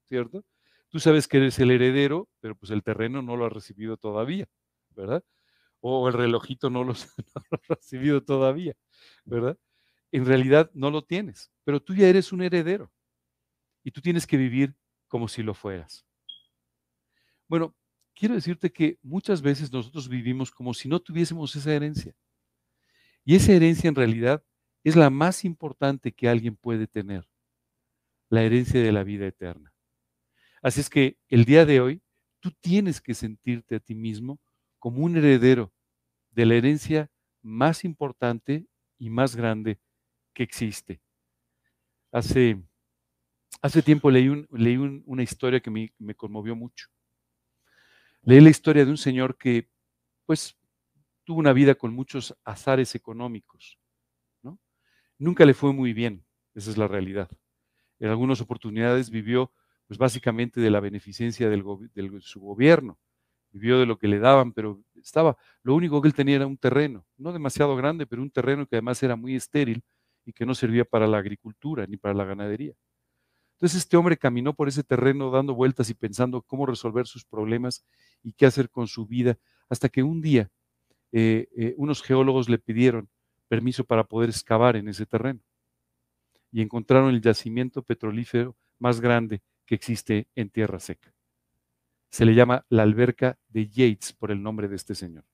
[0.06, 0.45] ¿cierto?
[0.89, 4.48] Tú sabes que eres el heredero, pero pues el terreno no lo ha recibido todavía,
[4.95, 5.24] ¿verdad?
[5.81, 8.75] O el relojito no lo, no lo ha recibido todavía,
[9.25, 9.57] ¿verdad?
[10.11, 12.91] En realidad no lo tienes, pero tú ya eres un heredero
[13.83, 14.75] y tú tienes que vivir
[15.07, 16.05] como si lo fueras.
[17.47, 17.75] Bueno,
[18.15, 22.15] quiero decirte que muchas veces nosotros vivimos como si no tuviésemos esa herencia.
[23.25, 24.43] Y esa herencia en realidad
[24.83, 27.27] es la más importante que alguien puede tener,
[28.29, 29.73] la herencia de la vida eterna.
[30.61, 32.01] Así es que el día de hoy
[32.39, 34.39] tú tienes que sentirte a ti mismo
[34.79, 35.73] como un heredero
[36.31, 37.11] de la herencia
[37.41, 38.65] más importante
[38.97, 39.79] y más grande
[40.33, 41.01] que existe.
[42.11, 42.61] Hace,
[43.61, 46.87] hace tiempo leí, un, leí una historia que me, conmovió mucho.
[48.21, 49.69] Leí la historia de un señor que,
[50.25, 50.57] pues,
[51.23, 53.79] tuvo una vida con muchos azares económicos.
[54.41, 54.59] ¿no?
[55.17, 57.29] Nunca le fue muy bien, esa es la realidad.
[57.99, 59.53] En algunas oportunidades vivió,
[59.87, 61.63] pues, básicamente de la beneficencia del,
[61.93, 62.99] de su gobierno.
[63.51, 66.57] Vivió de lo que le daban, pero estaba, lo único que él tenía era un
[66.57, 69.83] terreno, no demasiado grande, pero un terreno que además era muy estéril
[70.25, 72.73] y que no servía para la agricultura ni para la ganadería.
[73.53, 77.85] Entonces este hombre caminó por ese terreno dando vueltas y pensando cómo resolver sus problemas
[78.23, 80.49] y qué hacer con su vida, hasta que un día
[81.12, 83.09] eh, eh, unos geólogos le pidieron
[83.47, 85.41] permiso para poder excavar en ese terreno
[86.51, 91.13] y encontraron el yacimiento petrolífero más grande que existe en tierra seca.
[92.10, 95.26] Se le llama la alberca de Yates por el nombre de este señor.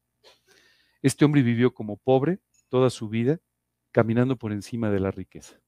[1.01, 3.39] Este hombre vivió como pobre toda su vida,
[3.91, 5.61] caminando por encima de la riqueza.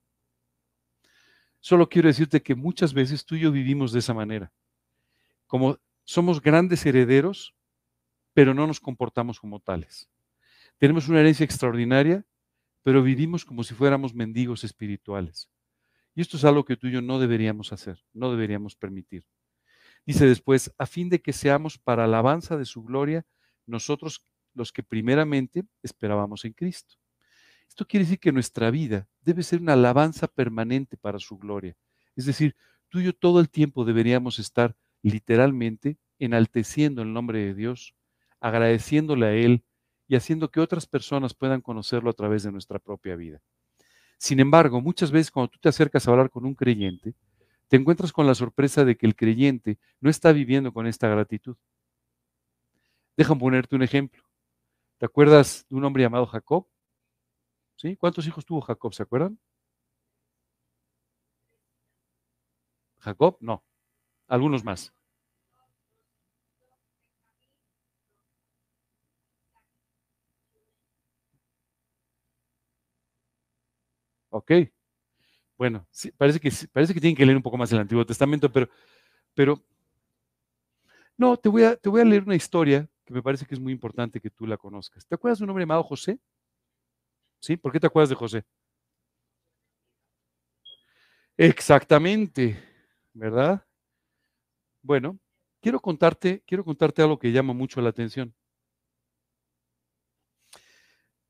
[1.59, 4.51] Solo quiero decirte que muchas veces tú y yo vivimos de esa manera.
[5.45, 7.55] Como somos grandes herederos,
[8.33, 10.09] pero no nos comportamos como tales.
[10.77, 12.25] Tenemos una herencia extraordinaria,
[12.83, 15.49] pero vivimos como si fuéramos mendigos espirituales.
[16.15, 19.25] Y esto es algo que tú y yo no deberíamos hacer, no deberíamos permitir.
[20.07, 23.25] Dice después, a fin de que seamos para alabanza de su gloria,
[23.65, 26.95] nosotros los que primeramente esperábamos en Cristo.
[27.67, 31.75] Esto quiere decir que nuestra vida debe ser una alabanza permanente para su gloria.
[32.15, 32.55] Es decir,
[32.87, 37.93] tú y yo todo el tiempo deberíamos estar literalmente enalteciendo el nombre de Dios,
[38.39, 39.65] agradeciéndole a Él
[40.07, 43.41] y haciendo que otras personas puedan conocerlo a través de nuestra propia vida.
[44.17, 47.13] Sin embargo, muchas veces cuando tú te acercas a hablar con un creyente,
[47.69, 51.57] te encuentras con la sorpresa de que el creyente no está viviendo con esta gratitud.
[53.17, 54.23] Déjame ponerte un ejemplo.
[54.99, 56.67] ¿Te acuerdas de un hombre llamado Jacob?
[57.77, 57.95] ¿Sí?
[57.95, 58.93] ¿Cuántos hijos tuvo Jacob?
[58.93, 59.39] ¿Se acuerdan?
[62.99, 63.63] Jacob, no.
[64.27, 64.93] Algunos más.
[74.31, 74.51] Ok.
[75.57, 78.51] Bueno, sí, parece, que, parece que tienen que leer un poco más el Antiguo Testamento,
[78.51, 78.69] pero,
[79.35, 79.63] pero
[81.17, 83.61] no, te voy, a, te voy a leer una historia que me parece que es
[83.61, 85.05] muy importante que tú la conozcas.
[85.05, 86.19] ¿Te acuerdas de un hombre llamado José?
[87.39, 87.57] ¿Sí?
[87.57, 88.43] ¿Por qué te acuerdas de José?
[91.37, 92.57] Exactamente,
[93.13, 93.63] ¿verdad?
[94.81, 95.19] Bueno,
[95.61, 98.33] quiero contarte, quiero contarte algo que llama mucho la atención.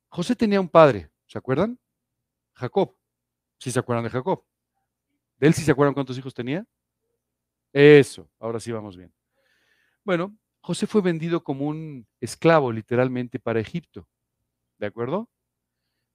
[0.10, 1.80] José tenía un padre, ¿se acuerdan?
[2.56, 2.97] Jacob.
[3.60, 4.44] ¿Sí se acuerdan de Jacob?
[5.38, 6.66] ¿De él sí se acuerdan cuántos hijos tenía?
[7.74, 9.14] Eso, ahora sí vamos bien.
[10.04, 14.08] Bueno, José fue vendido como un esclavo literalmente para Egipto,
[14.78, 15.30] ¿de acuerdo?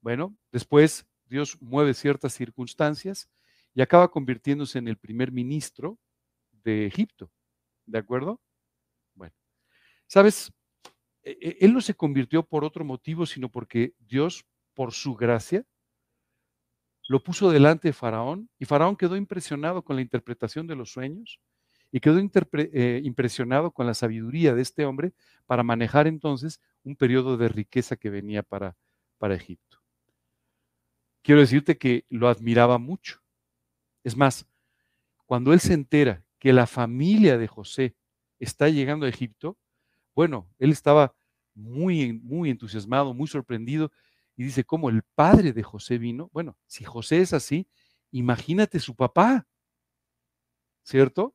[0.01, 3.31] Bueno, después Dios mueve ciertas circunstancias
[3.75, 5.99] y acaba convirtiéndose en el primer ministro
[6.51, 7.31] de Egipto.
[7.87, 8.41] ¿De acuerdo?
[9.15, 9.35] Bueno,
[10.07, 10.53] ¿sabes?
[11.23, 15.65] E, e, él no se convirtió por otro motivo, sino porque Dios, por su gracia,
[17.09, 21.41] lo puso delante de Faraón y Faraón quedó impresionado con la interpretación de los sueños
[21.91, 25.13] y quedó eh, impresionado con la sabiduría de este hombre
[25.47, 28.77] para manejar entonces un periodo de riqueza que venía para,
[29.19, 29.83] para Egipto
[31.23, 33.23] quiero decirte que lo admiraba mucho.
[34.05, 34.47] Es más,
[35.25, 37.95] cuando él se entera que la familia de José
[38.39, 39.57] está llegando a Egipto,
[40.15, 41.15] bueno, él estaba
[41.55, 43.93] muy, muy entusiasmado, muy sorprendido
[44.37, 46.31] y dice, ¿cómo el padre de José vino?
[46.33, 47.69] Bueno, si José es así,
[48.13, 49.47] Imagínate su papá,
[50.83, 51.35] ¿cierto?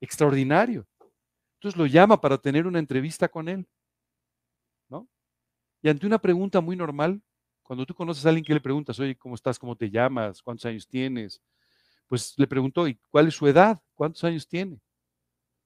[0.00, 0.88] Extraordinario.
[1.56, 3.68] Entonces lo llama para tener una entrevista con él,
[4.88, 5.06] ¿no?
[5.82, 7.22] Y ante una pregunta muy normal,
[7.62, 9.58] cuando tú conoces a alguien que le preguntas, oye, ¿cómo estás?
[9.58, 10.42] ¿Cómo te llamas?
[10.42, 11.42] ¿Cuántos años tienes?
[12.06, 13.82] Pues le preguntó, ¿y cuál es su edad?
[13.94, 14.80] ¿Cuántos años tiene?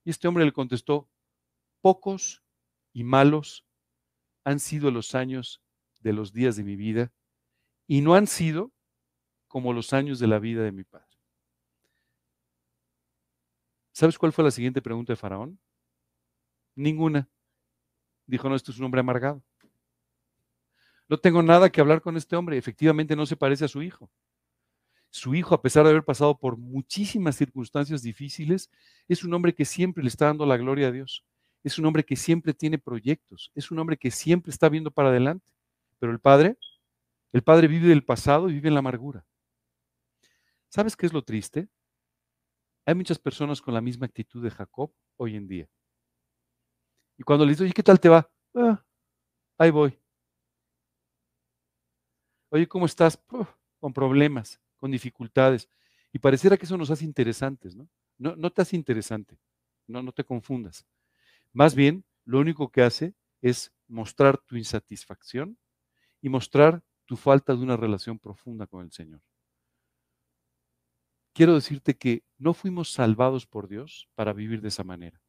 [0.04, 1.08] Y este hombre le contestó,
[1.80, 2.42] pocos
[2.92, 3.64] y malos
[4.42, 5.61] han sido los años
[6.02, 7.12] de los días de mi vida
[7.86, 8.72] y no han sido
[9.48, 11.06] como los años de la vida de mi padre.
[13.92, 15.58] ¿Sabes cuál fue la siguiente pregunta de Faraón?
[16.74, 17.28] Ninguna.
[18.26, 19.42] Dijo, no, esto es un hombre amargado.
[21.08, 22.56] No tengo nada que hablar con este hombre.
[22.56, 24.10] Efectivamente no se parece a su hijo.
[25.10, 28.70] Su hijo, a pesar de haber pasado por muchísimas circunstancias difíciles,
[29.08, 31.22] es un hombre que siempre le está dando la gloria a Dios.
[31.62, 33.52] Es un hombre que siempre tiene proyectos.
[33.54, 35.46] Es un hombre que siempre está viendo para adelante.
[36.02, 36.58] Pero el padre,
[37.32, 39.24] el padre vive del pasado y vive en la amargura.
[40.68, 41.68] ¿Sabes qué es lo triste?
[42.84, 45.68] Hay muchas personas con la misma actitud de Jacob hoy en día.
[47.16, 48.28] Y cuando le dices, oye, ¿qué tal te va?
[48.52, 48.84] Ah,
[49.58, 49.96] ahí voy.
[52.50, 53.16] Oye, ¿cómo estás?
[53.78, 55.68] con problemas, con dificultades.
[56.12, 57.88] Y pareciera que eso nos hace interesantes, ¿no?
[58.18, 59.38] No, no te hace interesante,
[59.86, 60.84] no, no te confundas.
[61.52, 65.58] Más bien, lo único que hace es mostrar tu insatisfacción
[66.22, 69.20] y mostrar tu falta de una relación profunda con el Señor.
[71.34, 75.20] Quiero decirte que no fuimos salvados por Dios para vivir de esa manera.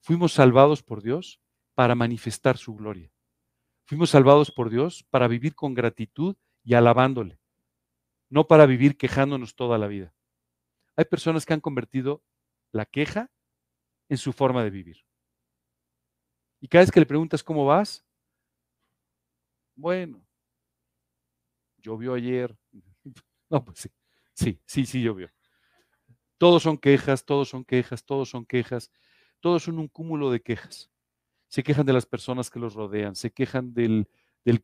[0.00, 1.40] Fuimos salvados por Dios
[1.74, 3.12] para manifestar su gloria.
[3.84, 7.40] Fuimos salvados por Dios para vivir con gratitud y alabándole,
[8.28, 10.14] no para vivir quejándonos toda la vida.
[10.96, 12.22] Hay personas que han convertido
[12.70, 13.30] la queja
[14.08, 15.04] en su forma de vivir.
[16.60, 18.04] Y cada vez que le preguntas cómo vas,
[19.82, 20.24] bueno,
[21.78, 22.56] llovió ayer.
[23.50, 23.90] No, pues sí,
[24.32, 25.28] sí, sí, sí llovió.
[26.38, 28.90] Todos son quejas, todos son quejas, todos son quejas,
[29.40, 30.90] todos son un cúmulo de quejas
[31.52, 34.08] se quejan de las personas que los rodean, se quejan del,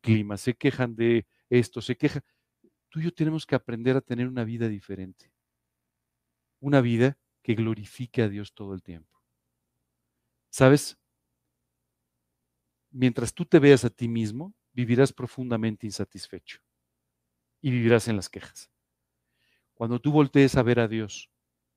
[0.01, 2.23] clima, se quejan de esto, se quejan.
[2.89, 5.31] Tú y yo tenemos que aprender a tener una vida diferente.
[6.59, 9.21] Una vida que glorifique a Dios todo el tiempo.
[10.49, 10.97] ¿Sabes?
[12.89, 16.61] Mientras tú te veas a ti mismo, vivirás profundamente insatisfecho
[17.59, 18.71] y vivirás en las quejas.
[19.73, 21.29] Cuando tú voltees a ver a Dios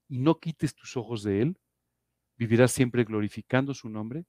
[0.08, 1.58] y no quites tus ojos de Él,
[2.36, 4.24] vivirás siempre glorificando su nombre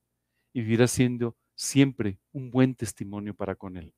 [0.53, 3.93] y vivirás siendo siempre un buen testimonio para con Él.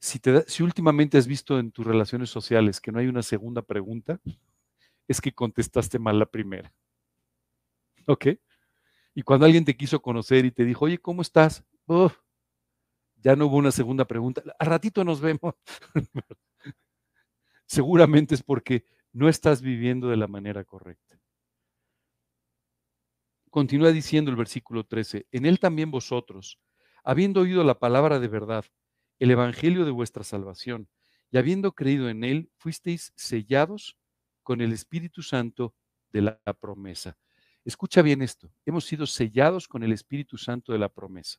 [0.00, 3.62] Si, te si últimamente has visto en tus relaciones sociales que no hay una segunda
[3.62, 4.20] pregunta,
[5.06, 6.74] es que contestaste mal la primera.
[8.06, 8.26] ¿Ok?
[9.14, 11.64] Y cuando alguien te quiso conocer y te dijo, oye, ¿cómo estás?
[13.24, 14.42] Ya no hubo una segunda pregunta.
[14.58, 15.54] A ratito nos vemos.
[17.66, 21.18] Seguramente es porque no estás viviendo de la manera correcta.
[23.48, 26.60] Continúa diciendo el versículo 13, en él también vosotros,
[27.02, 28.66] habiendo oído la palabra de verdad,
[29.18, 30.88] el evangelio de vuestra salvación,
[31.30, 33.96] y habiendo creído en él, fuisteis sellados
[34.42, 35.74] con el Espíritu Santo
[36.12, 37.16] de la promesa.
[37.64, 41.38] Escucha bien esto, hemos sido sellados con el Espíritu Santo de la promesa,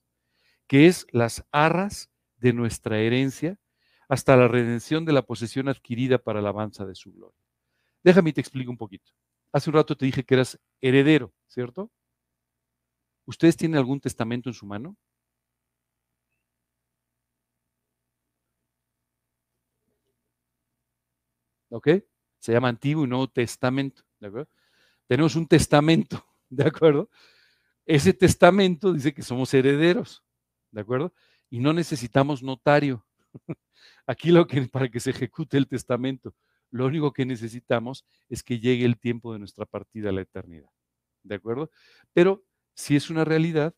[0.67, 3.59] que es las arras de nuestra herencia
[4.07, 7.39] hasta la redención de la posesión adquirida para la alabanza de su gloria.
[8.03, 9.11] Déjame te explico un poquito.
[9.51, 11.91] Hace un rato te dije que eras heredero, ¿cierto?
[13.25, 14.95] ¿Ustedes tienen algún testamento en su mano?
[21.69, 21.89] ¿Ok?
[22.39, 24.03] Se llama Antiguo y Nuevo Testamento.
[24.19, 24.49] ¿De acuerdo?
[25.07, 27.09] Tenemos un testamento, ¿de acuerdo?
[27.85, 30.24] Ese testamento dice que somos herederos,
[30.75, 31.13] ¿de acuerdo?
[31.49, 33.05] Y no necesitamos notario.
[34.05, 36.35] Aquí lo que para que se ejecute el testamento,
[36.69, 40.69] lo único que necesitamos es que llegue el tiempo de nuestra partida a la eternidad.
[41.23, 41.71] ¿De acuerdo?
[42.13, 42.43] Pero
[42.75, 43.73] si es una realidad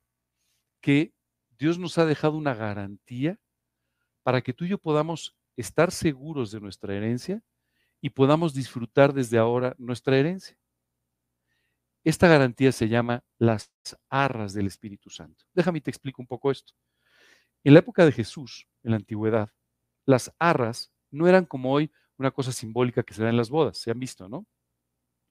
[0.81, 1.13] que
[1.59, 3.39] Dios nos ha dejado una garantía
[4.23, 7.43] para que tú y yo podamos estar seguros de nuestra herencia
[8.01, 10.57] y podamos disfrutar desde ahora nuestra herencia.
[12.03, 13.71] Esta garantía se llama las
[14.09, 15.45] arras del Espíritu Santo.
[15.53, 16.73] Déjame te explico un poco esto.
[17.67, 19.51] En la época de Jesús, en la antigüedad,
[20.05, 23.77] las arras no eran como hoy una cosa simbólica que se da en las bodas,
[23.77, 24.47] se han visto, ¿no?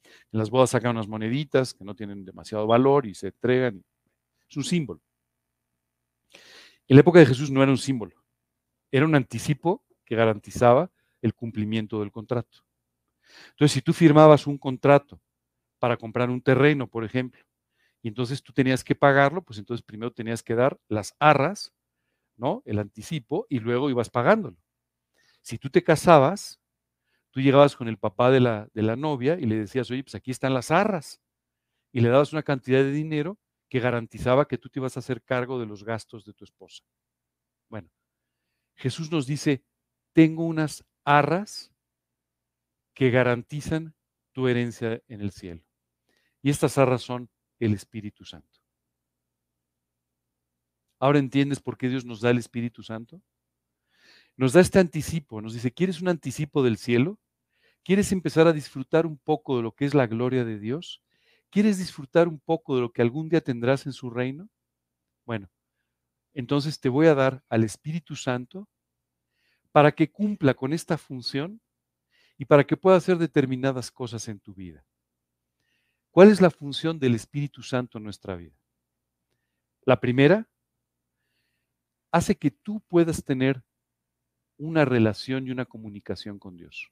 [0.04, 3.82] En las bodas sacan unas moneditas que no tienen demasiado valor y se entregan.
[4.50, 5.00] Es un símbolo.
[6.86, 8.22] En la época de Jesús no era un símbolo,
[8.90, 10.90] era un anticipo que garantizaba
[11.22, 12.58] el cumplimiento del contrato.
[13.52, 15.22] Entonces, si tú firmabas un contrato
[15.78, 17.42] para comprar un terreno, por ejemplo,
[18.02, 21.72] y entonces tú tenías que pagarlo, pues entonces primero tenías que dar las arras,
[22.36, 22.62] ¿no?
[22.64, 24.56] El anticipo, y luego ibas pagándolo.
[25.42, 26.60] Si tú te casabas,
[27.36, 30.14] Tú llegabas con el papá de la, de la novia y le decías, oye, pues
[30.14, 31.20] aquí están las arras.
[31.92, 35.22] Y le dabas una cantidad de dinero que garantizaba que tú te ibas a hacer
[35.22, 36.82] cargo de los gastos de tu esposa.
[37.68, 37.90] Bueno,
[38.74, 39.62] Jesús nos dice,
[40.14, 41.70] tengo unas arras
[42.94, 43.94] que garantizan
[44.32, 45.62] tu herencia en el cielo.
[46.40, 47.28] Y estas arras son
[47.58, 48.55] el Espíritu Santo.
[50.98, 53.20] Ahora entiendes por qué Dios nos da el Espíritu Santo.
[54.36, 57.18] Nos da este anticipo, nos dice, ¿quieres un anticipo del cielo?
[57.82, 61.02] ¿Quieres empezar a disfrutar un poco de lo que es la gloria de Dios?
[61.50, 64.48] ¿Quieres disfrutar un poco de lo que algún día tendrás en su reino?
[65.24, 65.48] Bueno,
[66.34, 68.68] entonces te voy a dar al Espíritu Santo
[69.72, 71.60] para que cumpla con esta función
[72.36, 74.84] y para que pueda hacer determinadas cosas en tu vida.
[76.10, 78.56] ¿Cuál es la función del Espíritu Santo en nuestra vida?
[79.82, 80.48] La primera,
[82.10, 83.62] hace que tú puedas tener
[84.58, 86.90] una relación y una comunicación con Dios.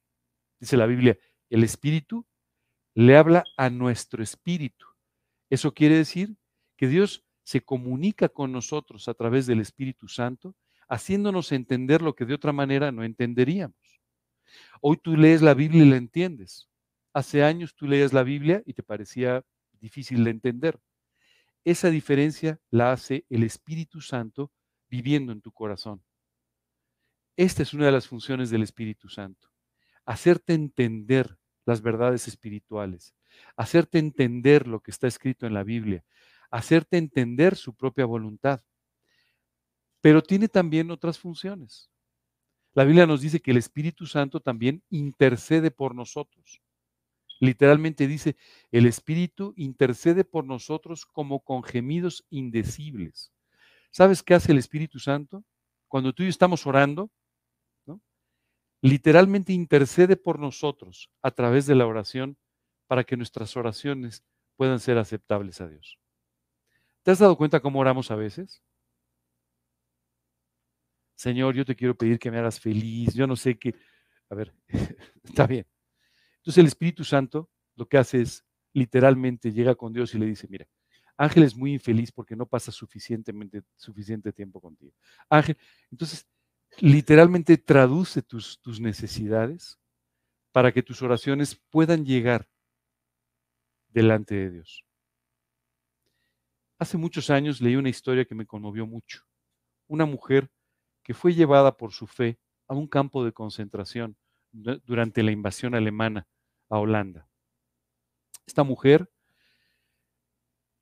[0.61, 1.19] Dice la Biblia,
[1.51, 2.27] el Espíritu
[2.95, 4.87] le habla a nuestro espíritu.
[5.51, 6.37] Eso quiere decir
[6.77, 10.55] que Dios se comunica con nosotros a través del Espíritu Santo,
[10.89, 14.01] haciéndonos entender lo que de otra manera no entenderíamos.
[14.81, 16.69] Hoy tú lees la Biblia y la entiendes.
[17.13, 19.45] Hace años tú leías la Biblia y te parecía
[19.81, 20.81] difícil de entender.
[21.65, 24.53] Esa diferencia la hace el Espíritu Santo
[24.95, 26.01] viviendo en tu corazón.
[27.37, 29.49] Esta es una de las funciones del Espíritu Santo.
[30.05, 31.37] Hacerte entender
[31.67, 33.13] las verdades espirituales,
[33.57, 36.05] hacerte entender lo que está escrito en la Biblia,
[36.49, 38.63] hacerte entender su propia voluntad.
[40.01, 41.91] Pero tiene también otras funciones.
[42.75, 46.63] La Biblia nos dice que el Espíritu Santo también intercede por nosotros.
[47.41, 48.37] Literalmente dice,
[48.71, 53.34] el Espíritu intercede por nosotros como con gemidos indecibles.
[53.95, 55.45] ¿Sabes qué hace el Espíritu Santo?
[55.87, 57.13] Cuando tú y yo estamos orando,
[58.83, 62.37] literalmente intercede por nosotros a través de la oración
[62.89, 64.25] para que nuestras oraciones
[64.57, 66.01] puedan ser aceptables a Dios.
[67.05, 68.65] ¿Te has dado cuenta cómo oramos a veces?
[71.15, 73.77] Señor, yo te quiero pedir que me hagas feliz, yo no sé qué.
[74.29, 74.53] A ver,
[75.23, 75.69] está bien.
[76.39, 80.49] Entonces el Espíritu Santo lo que hace es literalmente llega con Dios y le dice,
[80.51, 80.67] mira,
[81.17, 84.93] Ángel es muy infeliz porque no pasa suficientemente, suficiente tiempo contigo.
[85.29, 85.57] Ángel,
[85.91, 86.27] entonces
[86.79, 89.79] literalmente traduce tus, tus necesidades
[90.53, 92.49] para que tus oraciones puedan llegar
[93.89, 94.85] delante de Dios.
[96.79, 99.23] Hace muchos años leí una historia que me conmovió mucho.
[99.87, 100.51] Una mujer
[101.03, 104.17] que fue llevada por su fe a un campo de concentración
[104.53, 106.27] durante la invasión alemana
[106.69, 107.29] a Holanda.
[108.47, 109.11] Esta mujer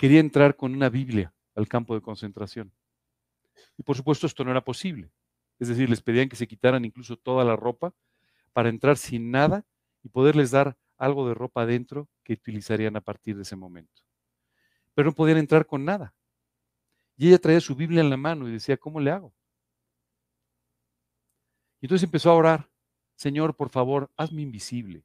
[0.03, 2.73] quería entrar con una Biblia al campo de concentración.
[3.79, 5.13] Y por supuesto esto no era posible.
[5.61, 7.95] Es decir, les pedían que se quitaran incluso toda la ropa
[8.53, 9.65] para entrar sin nada
[10.03, 14.03] y poderles dar algo de ropa adentro que utilizarían a partir de ese momento.
[14.93, 16.13] Pero no podían entrar con nada.
[17.17, 19.33] Y ella traía su Biblia en la mano y decía, ¿cómo le hago?
[21.81, 22.69] Y entonces empezó a orar,
[23.15, 25.05] Señor, por favor, hazme invisible.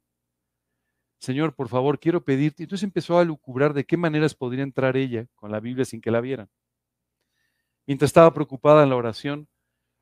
[1.18, 2.62] Señor, por favor, quiero pedirte.
[2.62, 6.10] Entonces empezó a lucubrar de qué maneras podría entrar ella con la Biblia sin que
[6.10, 6.48] la vieran.
[7.86, 9.48] Mientras estaba preocupada en la oración,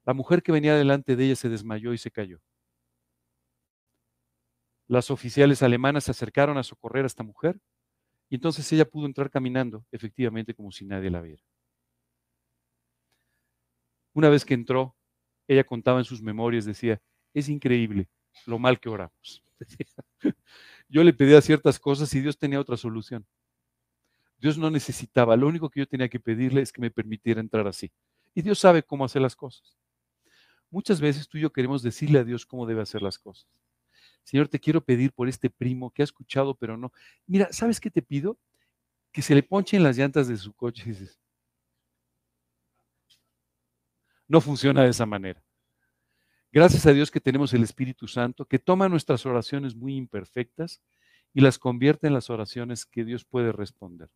[0.05, 2.41] la mujer que venía delante de ella se desmayó y se cayó.
[4.89, 7.59] Las oficiales alemanas se acercaron a socorrer a esta mujer
[8.29, 11.43] y entonces ella pudo entrar caminando, efectivamente, como si nadie la viera.
[14.15, 14.97] Una vez que entró,
[15.49, 17.01] ella contaba en sus memorias, decía,
[17.35, 18.09] es increíble
[18.47, 19.45] lo mal que oramos.
[20.89, 23.27] Yo le pedía ciertas cosas y Dios tenía otra solución.
[24.39, 27.67] Dios no necesitaba, lo único que yo tenía que pedirle es que me permitiera entrar
[27.67, 27.91] así.
[28.35, 29.77] Y Dios sabe cómo hacer las cosas.
[30.71, 33.49] Muchas veces tú y yo queremos decirle a Dios cómo debe hacer las cosas.
[34.25, 36.93] Señor, te quiero pedir por este primo que ha escuchado, pero no.
[37.27, 38.37] Mira, ¿sabes qué te pido?
[39.13, 40.85] Que se le ponchen las llantas de su coche.
[40.85, 41.19] dices,
[44.29, 45.43] no funciona de esa manera.
[46.57, 50.81] Gracias a Dios que tenemos el Espíritu Santo, que toma nuestras oraciones muy imperfectas
[51.35, 54.09] y las convierte en las oraciones que Dios puede responder.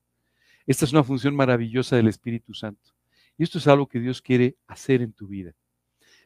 [0.66, 2.94] Esta es una función maravillosa del Espíritu Santo.
[3.36, 5.52] Y esto es algo que Dios quiere hacer en tu vida.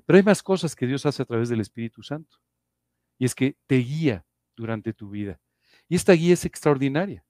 [0.07, 2.39] Pero hay más cosas que Dios hace a través del Espíritu Santo.
[3.19, 5.41] Y es que te guía durante tu vida.
[5.89, 7.25] Y esta guía es extraordinaria.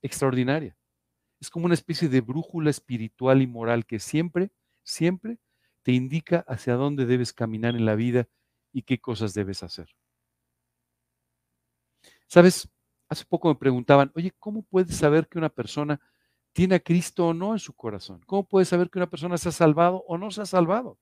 [0.00, 0.78] Extraordinaria.
[1.42, 4.50] Es como una especie de brújula espiritual y moral que siempre,
[4.82, 5.36] siempre
[5.84, 8.28] te indica hacia dónde debes caminar en la vida
[8.72, 9.88] y qué cosas debes hacer.
[12.26, 12.68] Sabes,
[13.08, 16.00] hace poco me preguntaban, oye, ¿cómo puedes saber que una persona
[16.52, 18.22] tiene a Cristo o no en su corazón?
[18.26, 20.98] ¿Cómo puedes saber que una persona se ha salvado o no se ha salvado?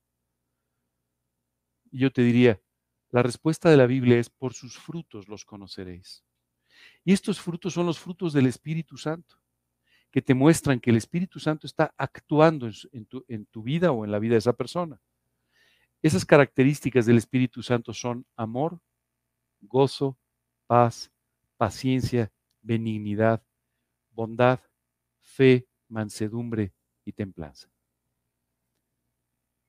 [1.90, 2.60] Y yo te diría,
[3.10, 6.24] La respuesta de la Biblia es, por sus frutos los conoceréis.
[7.04, 9.41] Y estos frutos son los frutos del Espíritu Santo,
[10.12, 14.18] que te muestran que el Espíritu Santo está actuando en, tu, vida o en la
[14.18, 15.00] vida de esa persona.
[16.02, 18.78] Esas características del Espíritu Santo son amor,
[19.62, 20.18] gozo,
[20.66, 21.10] paz,
[21.56, 23.42] paciencia, benignidad,
[24.10, 24.60] bondad,
[25.20, 26.74] fe, mansedumbre
[27.06, 27.70] y templanza.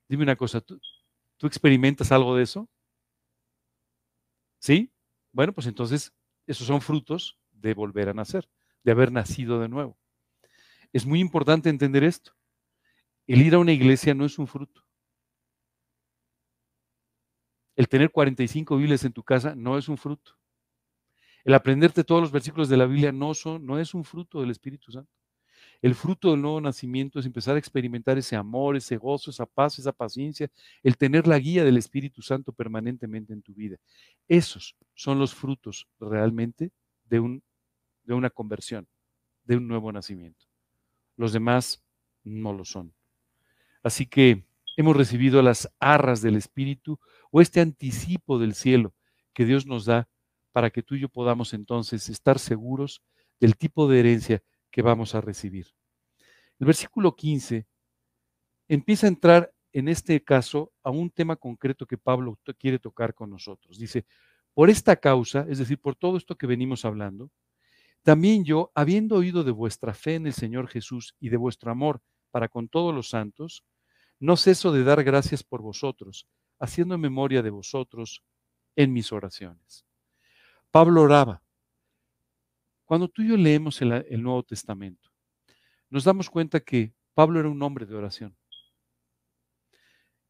[0.06, 0.78] Dime una cosa, ¿tú,
[1.38, 2.68] ¿tú experimentas algo de eso?
[4.58, 4.92] ¿Sí?
[5.32, 6.12] Bueno, pues entonces
[6.46, 8.46] esos son frutos de volver a nacer,
[8.82, 9.98] de haber nacido de nuevo.
[10.94, 12.32] Es muy importante entender esto.
[13.26, 14.80] El ir a una iglesia no es un fruto.
[17.74, 20.38] El tener 45 Biblias en tu casa no es un fruto.
[21.44, 24.52] El aprenderte todos los versículos de la Biblia no, son, no es un fruto del
[24.52, 25.10] Espíritu Santo.
[25.82, 29.80] El fruto del nuevo nacimiento es empezar a experimentar ese amor, ese gozo, esa paz,
[29.80, 30.48] esa paciencia,
[30.84, 33.78] el tener la guía del Espíritu Santo permanentemente en tu vida.
[34.28, 36.70] Esos son los frutos realmente
[37.04, 37.42] de, un,
[38.04, 38.86] de una conversión,
[39.42, 40.53] de un nuevo nacimiento.
[41.16, 41.82] Los demás
[42.22, 42.94] no lo son.
[43.82, 44.44] Así que
[44.76, 46.98] hemos recibido las arras del Espíritu
[47.30, 48.94] o este anticipo del cielo
[49.32, 50.08] que Dios nos da
[50.52, 53.02] para que tú y yo podamos entonces estar seguros
[53.40, 55.66] del tipo de herencia que vamos a recibir.
[56.58, 57.66] El versículo 15
[58.68, 63.30] empieza a entrar en este caso a un tema concreto que Pablo quiere tocar con
[63.30, 63.76] nosotros.
[63.76, 64.06] Dice,
[64.54, 67.30] por esta causa, es decir, por todo esto que venimos hablando,
[68.04, 72.00] también yo, habiendo oído de vuestra fe en el Señor Jesús y de vuestro amor
[72.30, 73.64] para con todos los santos,
[74.20, 76.28] no ceso de dar gracias por vosotros,
[76.60, 78.22] haciendo memoria de vosotros
[78.76, 79.84] en mis oraciones.
[80.70, 81.44] Pablo oraba
[82.84, 85.10] cuando tú y yo leemos el, Nuevo Testamento,
[85.88, 88.36] nos damos cuenta que Pablo era un hombre de oración.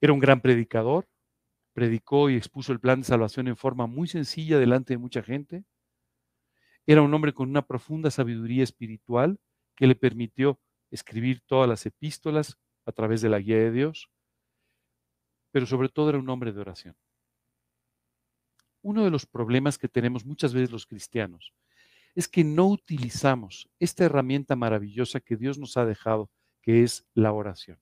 [0.00, 1.08] Era un gran predicador,
[1.72, 5.64] predicó y expuso el plan de salvación en forma muy sencilla delante de mucha gente.
[6.86, 9.38] Era un hombre con una profunda sabiduría espiritual
[9.74, 10.60] que le permitió
[10.90, 14.10] escribir todas las epístolas a través de la guía de Dios,
[15.50, 16.96] pero sobre todo era un hombre de oración.
[18.82, 21.54] Uno de los problemas que tenemos muchas veces los cristianos
[22.14, 26.30] es que no utilizamos esta herramienta maravillosa que Dios nos ha dejado,
[26.60, 27.80] que es la oración.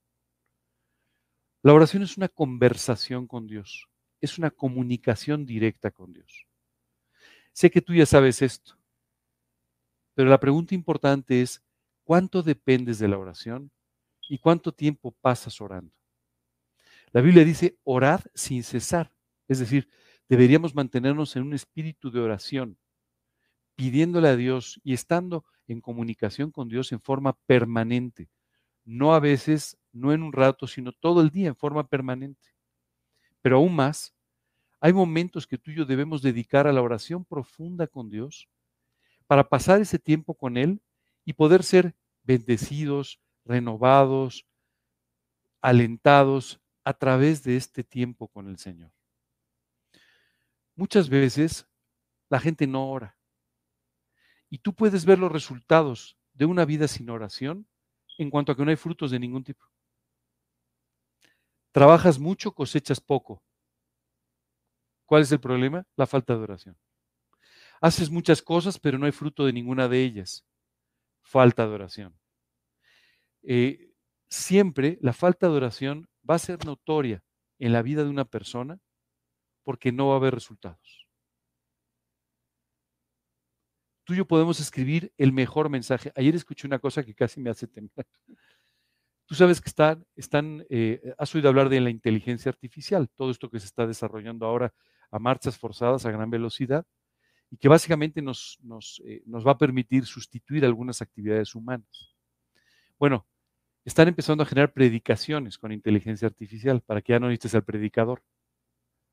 [1.63, 3.89] La oración es una conversación con Dios,
[4.21, 6.47] es una comunicación directa con Dios.
[7.53, 8.79] Sé que tú ya sabes esto,
[10.15, 11.63] pero la pregunta importante es,
[12.05, 13.71] ¿cuánto dependes de la oración
[14.29, 15.95] y cuánto tiempo pasas orando?
[17.13, 19.13] La Biblia dice, orad sin cesar,
[19.49, 19.89] es decir,
[20.29, 22.79] deberíamos mantenernos en un espíritu de oración
[23.75, 28.29] pidiéndole a Dios y estando en comunicación con Dios en forma permanente.
[28.85, 32.49] No a veces, no en un rato, sino todo el día en forma permanente.
[33.41, 34.15] Pero aún más,
[34.81, 38.49] hay momentos que tú y yo debemos dedicar a la oración profunda con Dios
[39.33, 40.83] para pasar ese tiempo con Él
[41.24, 44.47] y poder ser bendecidos, renovados,
[45.62, 48.93] alentados a través de este tiempo con el Señor.
[50.74, 51.66] Muchas veces
[52.28, 53.16] la gente no ora.
[54.51, 57.66] Y tú puedes ver los resultados de una vida sin oración
[58.18, 59.64] en cuanto a que no hay frutos de ningún tipo.
[61.70, 63.43] Trabajas mucho, cosechas poco.
[65.07, 65.87] ¿Cuál es el problema?
[65.97, 66.76] La falta de oración.
[67.83, 70.47] Haces muchas cosas, pero no hay fruto de ninguna de ellas.
[71.20, 72.18] Falta de oración.
[73.43, 73.93] Eh,
[74.30, 77.22] siempre la falta de oración va a ser notoria
[77.59, 78.78] en la vida de una persona
[79.62, 81.03] porque no va a haber resultados
[84.05, 86.12] tú y yo podemos escribir el mejor mensaje.
[86.16, 88.07] Ayer escuché una cosa que casi me hace temblar.
[89.26, 93.49] Tú sabes que están, están eh, has oído hablar de la inteligencia artificial, todo esto
[93.49, 94.74] que se está desarrollando ahora
[95.11, 96.85] a marchas forzadas a gran velocidad
[97.53, 102.17] y que básicamente nos, nos, eh, nos va a permitir sustituir algunas actividades humanas.
[102.99, 103.27] Bueno,
[103.85, 108.23] están empezando a generar predicaciones con inteligencia artificial para que ya no necesites al predicador.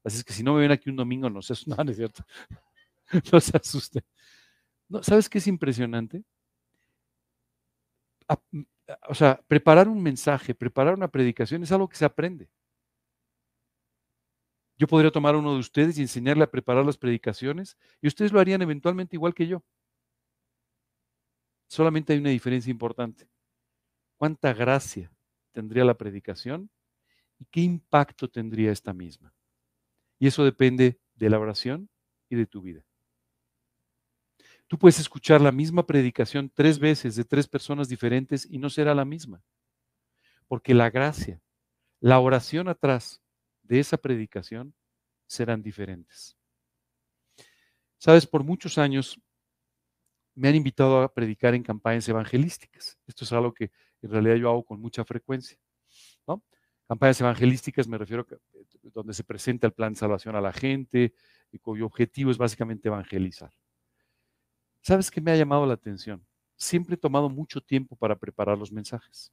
[0.06, 1.98] Así es que si no me ven aquí un domingo, no se, no, no es
[1.98, 2.24] cierto.
[3.34, 4.04] No se asusten.
[5.02, 6.24] ¿Sabes qué es impresionante?
[9.10, 12.48] o sea, preparar un mensaje, preparar una predicación es algo que se aprende.
[14.80, 18.32] Yo podría tomar a uno de ustedes y enseñarle a preparar las predicaciones y ustedes
[18.32, 19.61] lo harían eventualmente igual que yo.
[21.67, 23.30] Solamente hay una diferencia importante.
[24.15, 25.11] ¿Cuánta gracia
[25.51, 26.69] tendría la predicación
[27.38, 29.34] y qué impacto tendría esta misma?
[30.17, 31.89] Y eso depende de la oración
[32.30, 32.86] y de tu vida.
[34.67, 38.95] Tú puedes escuchar la misma predicación tres veces de tres personas diferentes y no será
[38.95, 39.43] la misma.
[40.47, 41.41] Porque la gracia,
[41.99, 43.21] la oración atrás
[43.70, 44.74] de esa predicación
[45.28, 46.36] serán diferentes.
[47.99, 49.22] Sabes, por muchos años
[50.34, 52.97] me han invitado a predicar en campañas evangelísticas.
[53.05, 55.57] Esto es algo que en realidad yo hago con mucha frecuencia.
[56.88, 60.51] Campañas evangelísticas me refiero a eh, donde se presenta el plan de salvación a la
[60.51, 61.13] gente
[61.51, 63.51] y cuyo objetivo es básicamente evangelizar.
[64.82, 66.26] ¿Sabes qué me ha llamado la atención?
[66.55, 69.32] Siempre he tomado mucho tiempo para preparar los mensajes.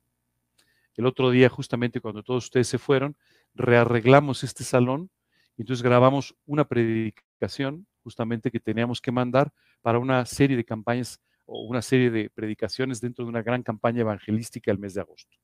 [0.97, 3.17] El otro día, justamente cuando todos ustedes se fueron,
[3.57, 5.11] rearreglamos este salón
[5.57, 11.21] y entonces grabamos una predicación justamente que teníamos que mandar para una serie de campañas
[11.47, 15.37] o una serie de predicaciones dentro de una gran campaña evangelística el mes de agosto.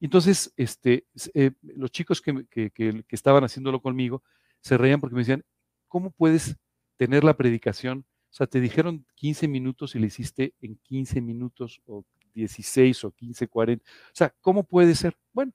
[0.00, 4.22] Entonces, este, eh, los chicos que, que, estaban haciéndolo conmigo
[4.60, 5.44] se reían porque me decían,
[5.88, 6.56] ¿cómo puedes
[6.96, 8.04] tener la predicación?
[8.30, 13.12] O sea, te dijeron 15 minutos y le hiciste en 15 minutos o 16 o
[13.12, 13.84] 15, 40.
[13.84, 15.16] O sea, ¿cómo puede ser?
[15.32, 15.52] Bueno,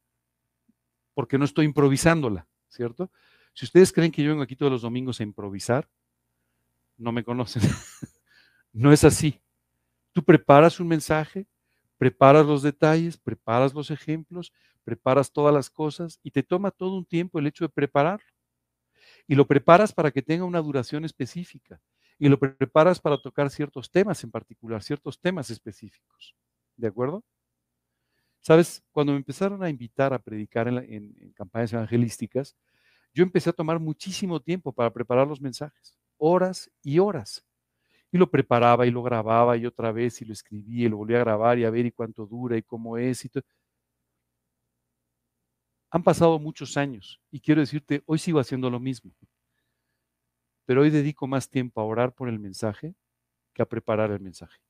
[1.17, 3.09] porque no estoy improvisándola, ¿cierto?
[3.55, 5.89] Si ustedes creen que yo vengo aquí todos los domingos a improvisar,
[6.95, 7.63] no me conocen.
[8.71, 9.41] no es así.
[10.11, 11.47] Tú preparas un mensaje,
[11.97, 14.53] preparas los detalles, preparas los ejemplos,
[14.83, 18.31] preparas todas las cosas y te toma todo un tiempo el hecho de prepararlo.
[19.25, 21.81] Y lo preparas para que tenga una duración específica.
[22.19, 26.35] Y lo preparas para tocar ciertos temas en particular, ciertos temas específicos.
[26.75, 27.23] ¿De acuerdo?
[28.47, 32.55] Sabes, cuando me empezaron a invitar a predicar en, campañas evangelísticas,
[33.13, 37.45] yo empecé a tomar muchísimo tiempo para preparar los mensajes, horas y horas.
[38.09, 41.17] Y lo preparaba y lo grababa y otra vez y lo escribía y lo volvía
[41.17, 43.29] a grabar y a ver y cuánto dura y cómo es.
[45.91, 49.11] Han pasado muchos años y quiero decirte, hoy sigo haciendo lo mismo.
[50.65, 52.95] Pero hoy dedico más tiempo a orar por el mensaje
[53.53, 54.66] que a preparar el mensaje.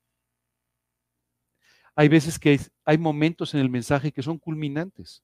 [1.99, 5.23] Hay veces que hay, momentos en el mensaje que son culminantes.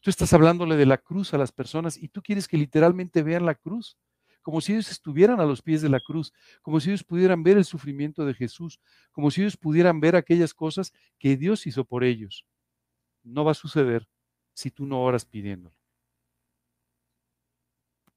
[0.00, 3.46] Tú estás hablándole de la cruz a las personas y tú quieres que literalmente vean
[3.46, 3.96] la cruz,
[4.42, 7.56] como si ellos estuvieran a los pies de la cruz, como si ellos pudieran ver
[7.56, 8.78] el sufrimiento de Jesús,
[9.12, 12.44] como si ellos pudieran ver aquellas cosas que Dios hizo por ellos.
[13.22, 14.06] No va a suceder
[14.52, 15.74] si tú no oras pidiéndolo.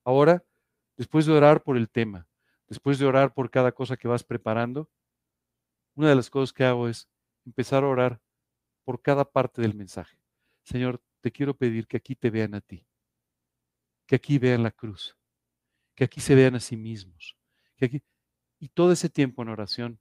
[0.03, 0.43] Ahora,
[0.97, 2.27] después de orar por el tema,
[2.67, 4.89] después de orar por cada cosa que vas preparando,
[5.95, 7.07] una de las cosas que hago es
[7.45, 8.21] empezar a orar
[8.83, 10.17] por cada parte del mensaje.
[10.63, 12.87] Señor, te quiero pedir que aquí te vean a ti,
[14.05, 15.17] que aquí vean la cruz,
[15.95, 17.37] que aquí se vean a sí mismos,
[17.77, 18.03] que aquí...
[18.59, 19.99] Y todo ese tiempo en oración,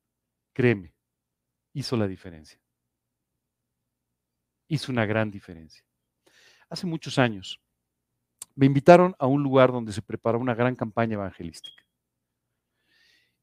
[0.53, 0.95] créeme,
[1.73, 2.61] hizo la diferencia.
[4.69, 5.83] Hizo una gran diferencia.
[6.69, 7.61] Hace muchos años
[8.55, 11.83] me invitaron a un lugar donde se preparó una gran campaña evangelística.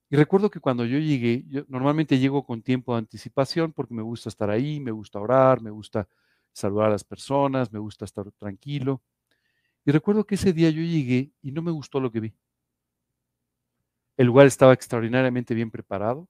[0.09, 4.29] Y recuerdo que cuando yo llegué, normalmente llego con tiempo de anticipación porque me gusta
[4.29, 6.07] estar ahí, me gusta orar, me gusta
[6.53, 9.01] saludar a las personas, me gusta estar tranquilo.
[9.85, 12.33] Y recuerdo que ese día yo llegué y no me gustó lo que vi.
[14.17, 16.27] El lugar estaba extraordinariamente bien preparado.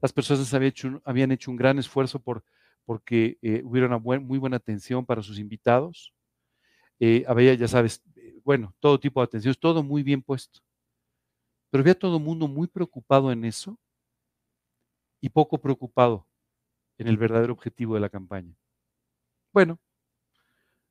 [0.00, 2.44] Las personas habían hecho, un gran esfuerzo por,
[2.84, 6.12] porque eh, hubiera una muy buena atención para sus invitados.
[7.00, 10.60] Eh, había, ya sabes, eh, bueno, todo tipo de atención, todo muy bien puesto.
[11.76, 13.78] Pero había todo el mundo muy preocupado en eso
[15.20, 16.26] y poco preocupado
[16.98, 18.54] en el verdadero objetivo de la campaña.
[19.52, 19.80] Bueno,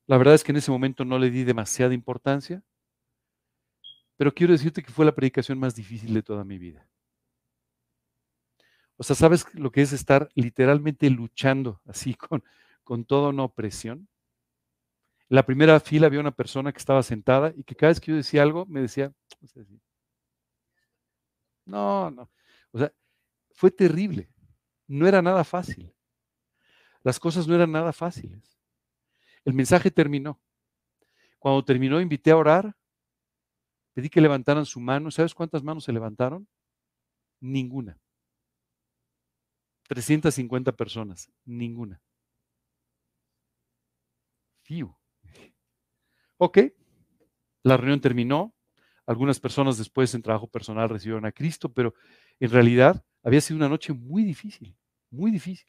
[0.08, 2.64] la verdad es que en ese momento no le di demasiada importancia,
[4.16, 6.86] pero quiero decirte que fue la predicación más difícil de toda mi vida.
[8.98, 12.42] O sea, ¿sabes lo que es estar literalmente luchando así con,
[12.84, 14.08] con toda una opresión?
[15.28, 18.10] En la primera fila había una persona que estaba sentada y que cada vez que
[18.10, 19.12] yo decía algo me decía,
[21.66, 22.30] no.
[22.72, 22.92] O sea,
[23.52, 24.30] fue terrible.
[24.86, 25.92] No era nada fácil.
[27.02, 28.58] Las cosas no eran nada fáciles.
[29.44, 30.40] El mensaje terminó.
[31.38, 32.76] Cuando terminó, invité a orar.
[33.92, 35.10] Pedí que levantaran su mano.
[35.10, 36.48] ¿Sabes cuántas manos se levantaron?
[37.40, 37.98] Ninguna.
[39.88, 41.30] 350 personas.
[41.44, 42.02] Ninguna.
[44.62, 44.94] Fiu.
[46.38, 46.58] Ok.
[47.62, 48.55] La reunión terminó.
[49.06, 51.94] Algunas personas después en trabajo personal recibieron a Cristo, pero
[52.40, 54.76] en realidad había sido una noche muy difícil,
[55.10, 55.68] muy difícil.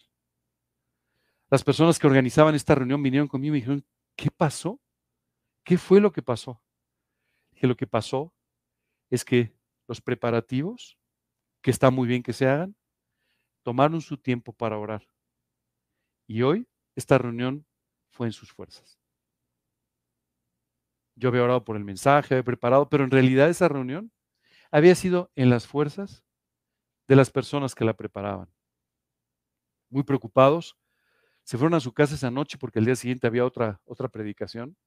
[1.50, 3.86] Las personas que organizaban esta reunión vinieron conmigo y me dijeron,
[4.16, 4.82] ¿qué pasó?
[5.64, 6.62] ¿Qué fue lo que pasó?
[7.56, 8.34] Que lo que pasó
[9.10, 9.56] es que
[9.88, 10.98] los preparativos,
[11.62, 12.76] que está muy bien que se hagan,
[13.64, 15.08] tomaron su tiempo para orar.
[16.28, 17.66] Y hoy esta reunión
[18.10, 19.00] fue en sus fuerzas.
[21.18, 24.12] Yo había orado por el mensaje, había preparado, pero en realidad esa reunión
[24.72, 26.24] había sido en las fuerzas
[27.08, 28.50] de las personas que la preparaban.
[29.90, 30.78] Muy preocupados,
[31.44, 34.78] se fueron a su casa esa noche porque el día siguiente había otra, otra predicación.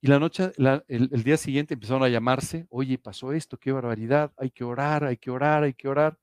[0.00, 4.32] Y la noche, el, el, día siguiente empezaron a llamarse, oye, pasó esto, qué barbaridad,
[4.36, 6.18] hay que orar, hay que orar, hay que orar.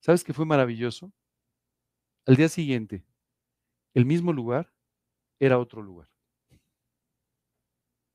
[0.00, 1.12] ¿Sabes qué fue maravilloso?
[2.26, 3.04] Al día siguiente,
[3.94, 4.72] el mismo lugar
[5.40, 6.08] era otro lugar.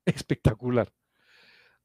[0.05, 0.93] Espectacular.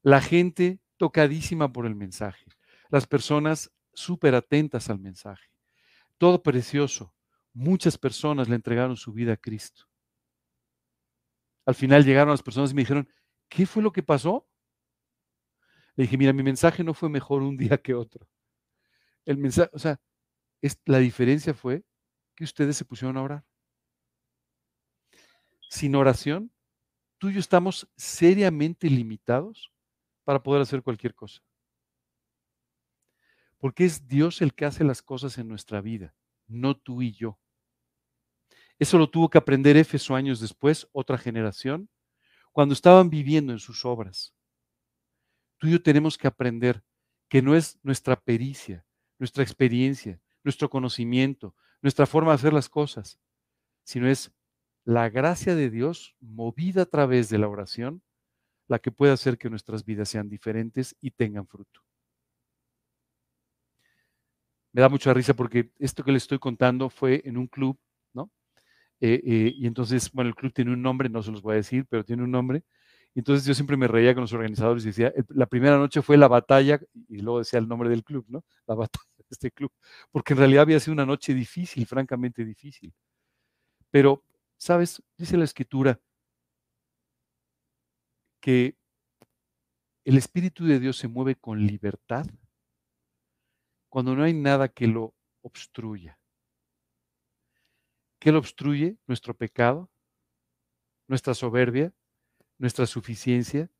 [0.01, 2.45] La gente tocadísima por el mensaje.
[2.89, 5.49] Las personas súper atentas al mensaje.
[6.17, 7.13] Todo precioso.
[7.53, 9.85] Muchas personas le entregaron su vida a Cristo.
[11.65, 13.09] Al final llegaron las personas y me dijeron,
[13.49, 14.47] ¿qué fue lo que pasó?
[15.95, 18.27] Le dije, mira, mi mensaje no fue mejor un día que otro.
[19.25, 19.99] El mensaje, o sea,
[20.85, 21.83] la diferencia fue
[22.35, 23.45] que ustedes se pusieron a orar.
[25.69, 26.51] Sin oración,
[27.21, 29.71] tú y yo estamos seriamente limitados
[30.23, 31.43] para poder hacer cualquier cosa.
[33.59, 36.15] Porque es Dios el que hace las cosas en nuestra vida,
[36.47, 37.39] no tú y yo.
[38.79, 41.91] Eso lo tuvo que aprender Éfeso años después, otra generación,
[42.51, 44.33] cuando estaban viviendo en sus obras.
[45.59, 46.83] Tú y yo tenemos que aprender
[47.29, 48.83] que no es nuestra pericia,
[49.19, 53.19] nuestra experiencia, nuestro conocimiento, nuestra forma de hacer las cosas,
[53.83, 54.31] sino es
[54.85, 58.01] la gracia de Dios movida a través de la oración
[58.67, 61.81] la que puede hacer que nuestras vidas sean diferentes y tengan fruto.
[64.73, 67.77] Me da mucha risa porque esto que les estoy contando fue en un club,
[68.13, 68.31] ¿no?
[69.01, 71.57] Eh, eh, y entonces, bueno, el club tiene un nombre, no se los voy a
[71.57, 72.63] decir, pero tiene un nombre.
[73.15, 76.29] Entonces yo siempre me reía con los organizadores y decía, la primera noche fue la
[76.29, 76.79] batalla,
[77.09, 78.45] y luego decía el nombre del club, ¿no?
[78.67, 79.71] La batalla de este club,
[80.11, 82.93] porque en realidad había sido una noche difícil, francamente difícil.
[83.91, 84.23] Pero,
[84.61, 85.01] ¿sabes?
[85.17, 85.99] Dice la escritura
[88.39, 88.77] que
[90.05, 92.27] el Espíritu de Dios se mueve con libertad
[93.89, 96.19] cuando no hay nada que lo obstruya.
[98.19, 98.97] ¿Qué lo obstruye?
[99.07, 99.89] Nuestro pecado,
[101.07, 101.91] nuestra soberbia,
[102.59, 103.71] nuestra suficiencia,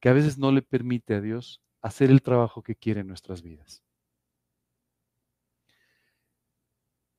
[0.00, 3.42] que a veces no le permite a Dios hacer el trabajo que quiere en nuestras
[3.42, 3.82] vidas.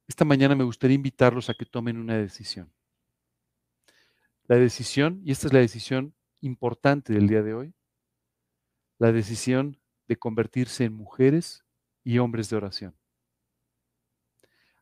[0.10, 2.74] Esta mañana me gustaría invitarlos a que tomen una decisión.
[4.48, 7.76] La decisión, y esta es la decisión importante del día de hoy,
[8.98, 11.64] la decisión de convertirse en mujeres
[12.04, 12.98] y hombres de oración.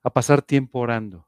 [0.02, 1.28] A pasar tiempo orando,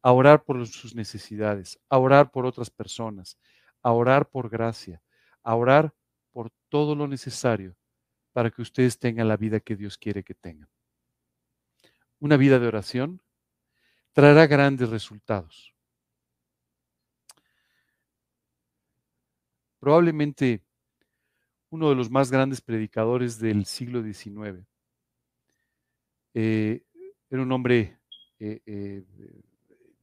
[0.00, 3.38] a orar por sus necesidades, a orar por otras personas,
[3.82, 5.02] a orar por gracia,
[5.42, 5.94] a orar
[6.32, 7.76] por todo lo necesario
[8.32, 10.70] para que ustedes tengan la vida que Dios quiere que tengan.
[12.20, 13.20] Una vida de oración
[14.12, 15.74] traerá grandes resultados.
[19.78, 20.62] Probablemente
[21.70, 24.66] uno de los más grandes predicadores del siglo XIX.
[26.34, 26.82] Eh,
[27.30, 27.98] era un hombre
[28.38, 29.04] eh, eh,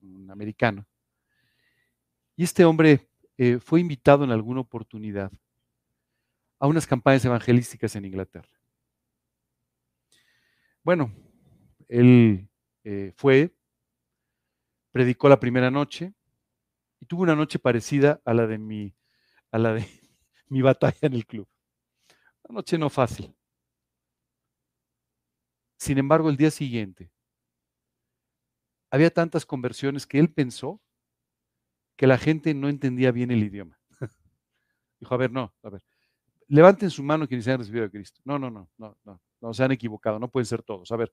[0.01, 0.86] un americano.
[2.36, 3.07] Y este hombre
[3.59, 5.30] fue invitado en alguna oportunidad
[6.59, 8.49] a unas campañas evangelísticas en Inglaterra.
[10.84, 11.11] Bueno,
[11.88, 12.49] él
[13.15, 13.55] fue,
[14.91, 16.13] predicó la primera noche
[16.99, 18.95] y tuvo una noche parecida a la de mi,
[19.51, 19.86] a la de
[20.47, 21.47] mi batalla en el club.
[22.43, 23.36] Una noche no fácil.
[25.77, 27.11] Sin embargo, el día siguiente,
[28.89, 30.81] había tantas conversiones que él pensó
[31.97, 33.77] que la gente no entendía bien el idioma.
[34.99, 35.83] Dijo, a ver, no, a ver,
[36.47, 38.21] levanten su mano quienes han recibido a Cristo.
[38.23, 40.91] No, no, no, no, no, no, se han equivocado, no pueden ser todos.
[40.91, 41.11] A ver,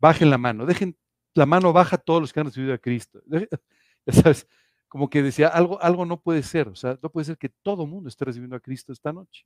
[0.00, 0.96] bajen la mano, dejen
[1.34, 3.22] la mano baja a todos los que han recibido a Cristo.
[4.06, 4.48] Ya sabes,
[4.88, 7.84] como que decía, algo, algo no puede ser, o sea, no puede ser que todo
[7.84, 9.44] el mundo esté recibiendo a Cristo esta noche.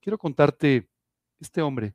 [0.00, 0.88] Quiero contarte,
[1.40, 1.94] este hombre,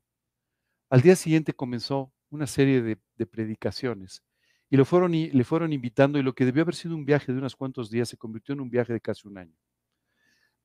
[0.89, 4.23] al día siguiente comenzó una serie de, predicaciones
[4.69, 7.37] y lo fueron, le fueron invitando y lo que debió haber sido un viaje de
[7.37, 9.55] unos cuantos días se convirtió en un viaje de casi un año.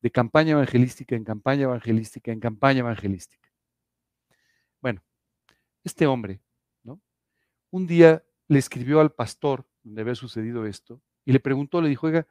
[0.00, 3.50] De campaña evangelística en campaña evangelística en campaña evangelística.
[4.80, 5.02] Bueno,
[5.86, 6.42] este hombre,
[6.82, 7.00] ¿no?
[7.70, 12.08] Un día le escribió al pastor donde había sucedido esto y le preguntó, le dijo,
[12.08, 12.26] oiga,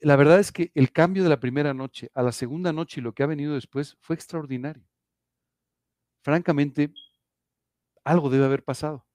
[0.00, 3.04] la verdad es que el cambio de la primera noche a la segunda noche y
[3.04, 4.82] lo que ha venido después fue extraordinario.
[6.22, 6.92] Francamente,
[8.02, 9.06] algo debe haber pasado.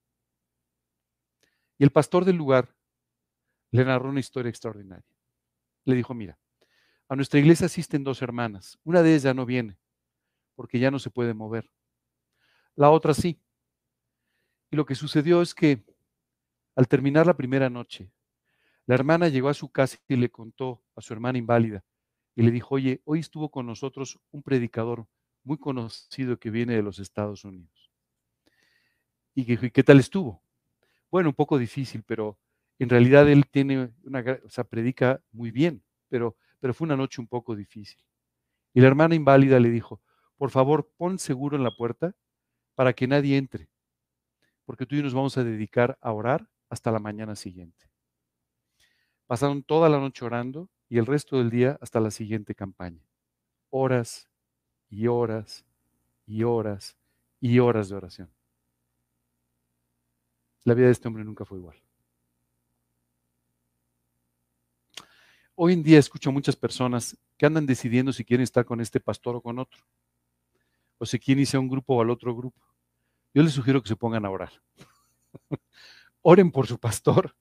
[1.79, 2.75] Y el pastor del lugar
[3.71, 5.05] le narró una historia extraordinaria.
[5.85, 6.37] Le dijo, mira,
[7.09, 8.77] a nuestra iglesia asisten dos hermanas.
[8.83, 9.79] Una de ellas ya no viene
[10.55, 11.71] porque ya no se puede mover.
[12.77, 13.37] La otra sí.
[14.71, 15.83] Y lo que sucedió es que
[16.75, 18.11] al terminar la primera noche,
[18.87, 21.83] la hermana llegó a su casa y le contó a su hermana inválida
[22.35, 25.07] y le dijo, oye, hoy estuvo con nosotros un predicador
[25.43, 27.91] muy conocido que viene de los Estados Unidos.
[29.35, 30.41] Y que, ¿qué tal estuvo?
[31.11, 32.39] Bueno, un poco difícil, pero
[32.79, 37.21] En realidad él tiene una, o sea, predica muy bien, pero, pero fue una noche
[37.21, 37.99] un poco difícil.
[38.73, 40.01] Y la hermana inválida le dijo,
[40.37, 42.15] por favor, pon seguro en la puerta
[42.77, 43.67] para que nadie entre,
[44.63, 47.89] porque tú y yo nos vamos a dedicar a orar hasta la mañana siguiente.
[49.25, 53.01] Pasaron toda la noche orando y el resto del día hasta la siguiente campaña.
[53.71, 54.29] Horas
[54.91, 55.65] y horas
[56.27, 56.95] y horas
[57.41, 58.31] y horas de oración.
[60.63, 61.81] La vida de este hombre nunca fue igual.
[65.55, 68.99] Hoy en día escucho a muchas personas que andan decidiendo si quieren estar con este
[68.99, 69.81] pastor o con otro,
[70.97, 72.61] o si quieren irse a un grupo o al otro grupo.
[73.33, 74.51] Yo les sugiero que se pongan a orar.
[76.21, 77.35] Oren por su pastor.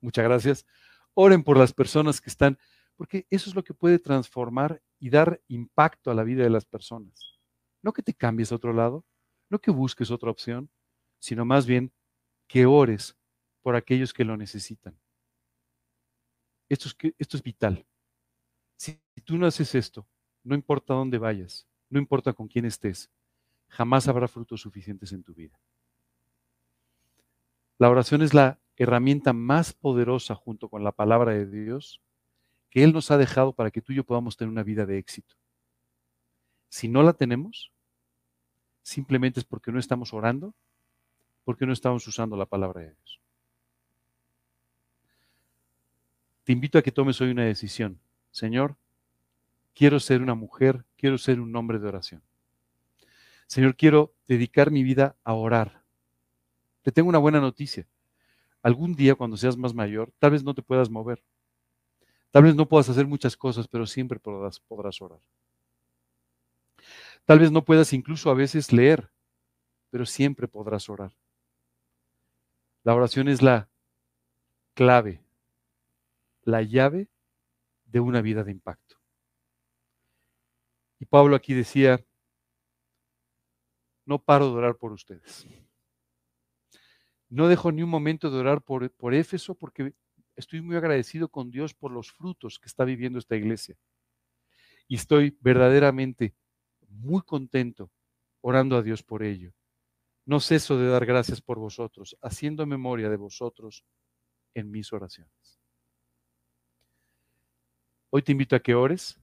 [0.00, 0.66] Muchas gracias.
[1.14, 2.58] Oren por las personas que están,
[2.96, 6.64] porque eso es lo que puede transformar y dar impacto a la vida de las
[6.64, 7.38] personas.
[7.82, 9.04] No que te cambies a otro lado,
[9.48, 10.70] no que busques otra opción,
[11.18, 11.92] sino más bien
[12.46, 13.16] que ores
[13.62, 14.98] por aquellos que lo necesitan.
[16.68, 17.86] Esto es, esto es vital.
[18.76, 20.08] Si tú no haces esto,
[20.44, 23.10] no importa dónde vayas, no importa con quién estés,
[23.68, 25.58] jamás habrá frutos suficientes en tu vida.
[27.78, 32.00] La oración es la herramienta más poderosa junto con la palabra de Dios
[32.70, 34.98] que Él nos ha dejado para que tú y yo podamos tener una vida de
[34.98, 35.36] éxito.
[36.68, 37.72] Si no la tenemos,
[38.82, 40.54] simplemente es porque no estamos orando,
[41.44, 43.20] porque no estamos usando la palabra de Dios.
[46.44, 48.00] Te invito a que tomes hoy una decisión.
[48.30, 48.76] Señor,
[49.78, 52.20] quiero ser una mujer, quiero ser un hombre de oración.
[53.46, 55.84] Señor, quiero dedicar mi vida a orar.
[56.82, 57.86] Te tengo una buena noticia
[58.60, 61.22] algún día cuando seas más mayor, tal vez no te puedas mover.
[62.32, 65.20] Tal vez no puedas hacer muchas cosas, pero siempre podrás, podrás orar.
[67.24, 69.10] Tal vez no puedas incluso a veces leer,
[69.90, 71.12] pero siempre podrás orar.
[72.82, 73.68] La oración es la
[74.74, 75.22] clave,
[76.42, 77.08] la llave
[77.86, 78.87] de una vida de impacto.
[80.98, 82.04] Y Pablo aquí decía,
[84.04, 85.46] no paro de orar por ustedes.
[87.28, 89.94] No dejo ni un momento de orar por, por Éfeso porque
[90.34, 93.76] estoy muy agradecido con Dios por los frutos que está viviendo esta iglesia.
[94.88, 96.34] Y estoy verdaderamente
[96.88, 97.90] muy contento
[98.40, 99.52] orando a Dios por ello.
[100.24, 103.84] No ceso de dar gracias por vosotros, haciendo memoria de vosotros
[104.54, 105.60] en mis oraciones.
[108.10, 109.20] Hoy te invito a que ores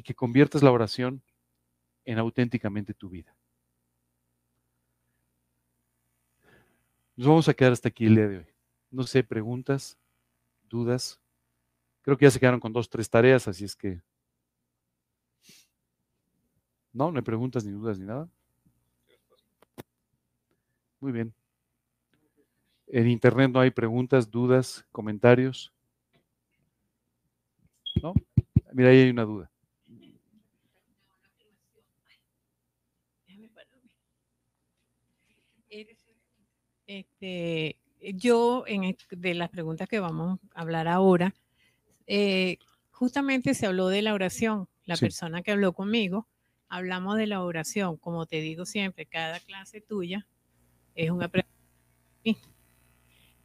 [0.00, 1.22] y que conviertas la oración
[2.06, 3.36] en auténticamente tu vida.
[7.16, 8.46] Nos vamos a quedar hasta aquí el día de hoy.
[8.90, 9.98] No sé, preguntas,
[10.70, 11.20] dudas.
[12.00, 14.00] Creo que ya se quedaron con dos, tres tareas, así es que...
[16.94, 18.26] No, no hay preguntas ni dudas ni nada.
[20.98, 21.34] Muy bien.
[22.86, 25.74] En internet no hay preguntas, dudas, comentarios.
[28.02, 28.14] ¿No?
[28.72, 29.50] Mira, ahí hay una duda.
[36.90, 37.76] Este,
[38.14, 41.32] yo, en, de las preguntas que vamos a hablar ahora,
[42.08, 42.58] eh,
[42.90, 44.68] justamente se habló de la oración.
[44.86, 46.26] La persona que habló conmigo,
[46.68, 47.96] hablamos de la oración.
[47.96, 50.26] Como te digo siempre, cada clase tuya
[50.96, 51.54] es un aprendizaje.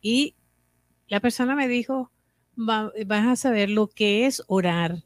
[0.01, 0.33] Y
[1.07, 2.09] la persona me dijo,
[2.55, 2.93] vas
[3.27, 5.03] a saber lo que es orar,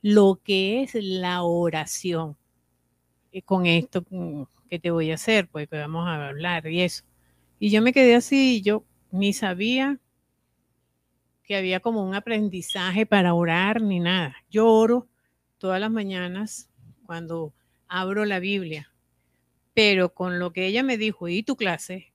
[0.00, 2.36] lo que es la oración.
[3.32, 4.04] Eh, con esto
[4.68, 7.09] que te voy a hacer, pues que vamos a hablar y eso.
[7.60, 10.00] Y yo me quedé así, yo ni sabía
[11.44, 14.34] que había como un aprendizaje para orar ni nada.
[14.50, 15.08] Yo oro
[15.58, 16.70] todas las mañanas
[17.04, 17.52] cuando
[17.86, 18.90] abro la Biblia,
[19.74, 22.14] pero con lo que ella me dijo y tu clase,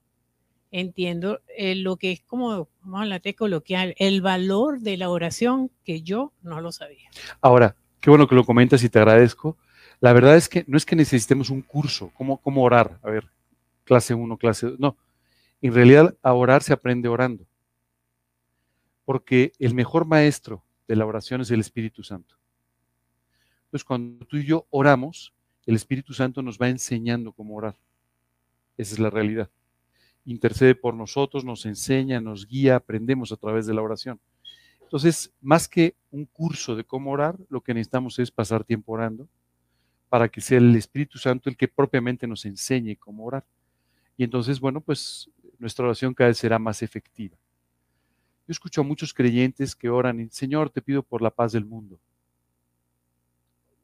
[0.72, 5.10] entiendo eh, lo que es como, vamos a hablar de coloquial, el valor de la
[5.10, 7.08] oración que yo no lo sabía.
[7.40, 9.56] Ahora, qué bueno que lo comentas y te agradezco.
[10.00, 13.28] La verdad es que no es que necesitemos un curso, cómo, cómo orar, a ver,
[13.84, 14.96] clase 1, clase 2, no.
[15.66, 17.44] En realidad, a orar se aprende orando.
[19.04, 22.36] Porque el mejor maestro de la oración es el Espíritu Santo.
[23.64, 25.34] Entonces, cuando tú y yo oramos,
[25.66, 27.74] el Espíritu Santo nos va enseñando cómo orar.
[28.76, 29.50] Esa es la realidad.
[30.24, 34.20] Intercede por nosotros, nos enseña, nos guía, aprendemos a través de la oración.
[34.82, 39.26] Entonces, más que un curso de cómo orar, lo que necesitamos es pasar tiempo orando
[40.08, 43.44] para que sea el Espíritu Santo el que propiamente nos enseñe cómo orar.
[44.16, 45.28] Y entonces, bueno, pues
[45.58, 47.36] nuestra oración cada vez será más efectiva.
[48.46, 51.98] Yo escucho a muchos creyentes que oran, Señor, te pido por la paz del mundo.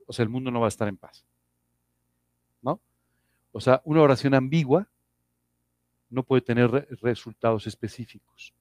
[0.06, 1.24] O sea, el mundo no va a estar en paz.
[2.60, 2.80] ¿No?
[3.50, 4.88] O sea, una oración ambigua
[6.10, 6.70] no puede tener
[7.00, 8.52] resultados específicos.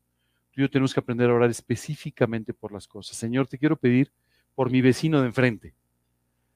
[0.52, 3.16] Tú y yo tenemos que aprender a orar específicamente por las cosas.
[3.16, 4.12] Señor, te quiero pedir
[4.56, 5.74] por mi vecino de enfrente.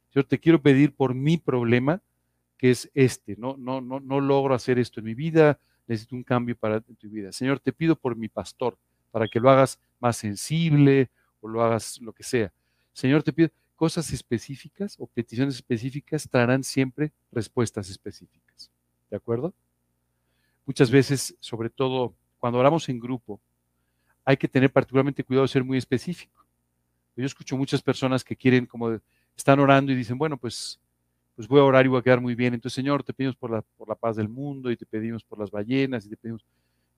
[0.09, 2.01] Señor, te quiero pedir por mi problema,
[2.57, 3.35] que es este.
[3.37, 7.09] No, no, no, no logro hacer esto en mi vida, necesito un cambio para tu
[7.09, 7.31] vida.
[7.31, 8.77] Señor, te pido por mi pastor,
[9.11, 11.09] para que lo hagas más sensible
[11.39, 12.51] o lo hagas lo que sea.
[12.93, 18.71] Señor, te pido cosas específicas o peticiones específicas traerán siempre respuestas específicas.
[19.09, 19.53] ¿De acuerdo?
[20.65, 23.39] Muchas veces, sobre todo cuando oramos en grupo,
[24.23, 26.45] hay que tener particularmente cuidado de ser muy específico.
[27.15, 28.99] Yo escucho muchas personas que quieren, como
[29.37, 30.79] están orando y dicen, bueno, pues,
[31.35, 32.53] pues voy a orar y voy a quedar muy bien.
[32.53, 35.39] Entonces, Señor, te pedimos por la, por la paz del mundo y te pedimos por
[35.39, 36.45] las ballenas y te pedimos...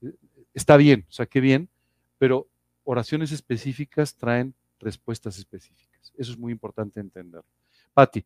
[0.01, 0.13] Eh,
[0.53, 1.69] está bien, o sea, qué bien,
[2.17, 2.47] pero
[2.83, 6.13] oraciones específicas traen respuestas específicas.
[6.17, 7.43] Eso es muy importante entender.
[7.93, 8.25] Patti.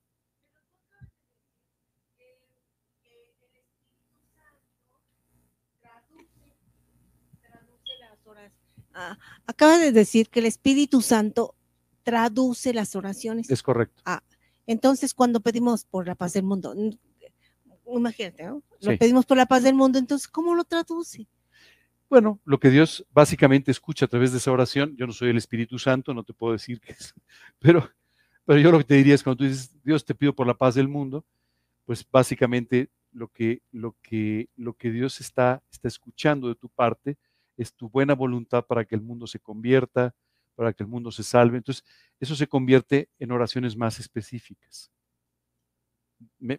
[8.93, 11.55] Ah, acaba de decir que el Espíritu Santo
[12.03, 13.49] traduce las oraciones.
[13.49, 14.01] Es correcto.
[14.05, 14.22] Ah,
[14.68, 16.74] entonces, cuando pedimos por la paz del mundo,
[17.88, 18.64] imagínate, ¿no?
[18.82, 21.28] Lo pedimos por la paz del mundo, entonces, ¿cómo lo traduce?
[22.09, 25.38] Bueno, lo que Dios básicamente escucha a través de esa oración, yo no soy el
[25.38, 27.14] Espíritu Santo, no te puedo decir qué es,
[27.59, 27.89] pero,
[28.45, 30.57] pero yo lo que te diría es cuando tú dices, Dios te pido por la
[30.57, 31.26] paz del mundo,
[31.86, 37.18] pues básicamente lo que, lo que, lo que Dios está, está escuchando de tu parte
[37.57, 40.16] es tu buena voluntad para que el mundo se convierta,
[40.62, 41.57] para que el mundo se salve.
[41.57, 41.84] Entonces,
[42.20, 44.91] eso se convierte en oraciones más específicas.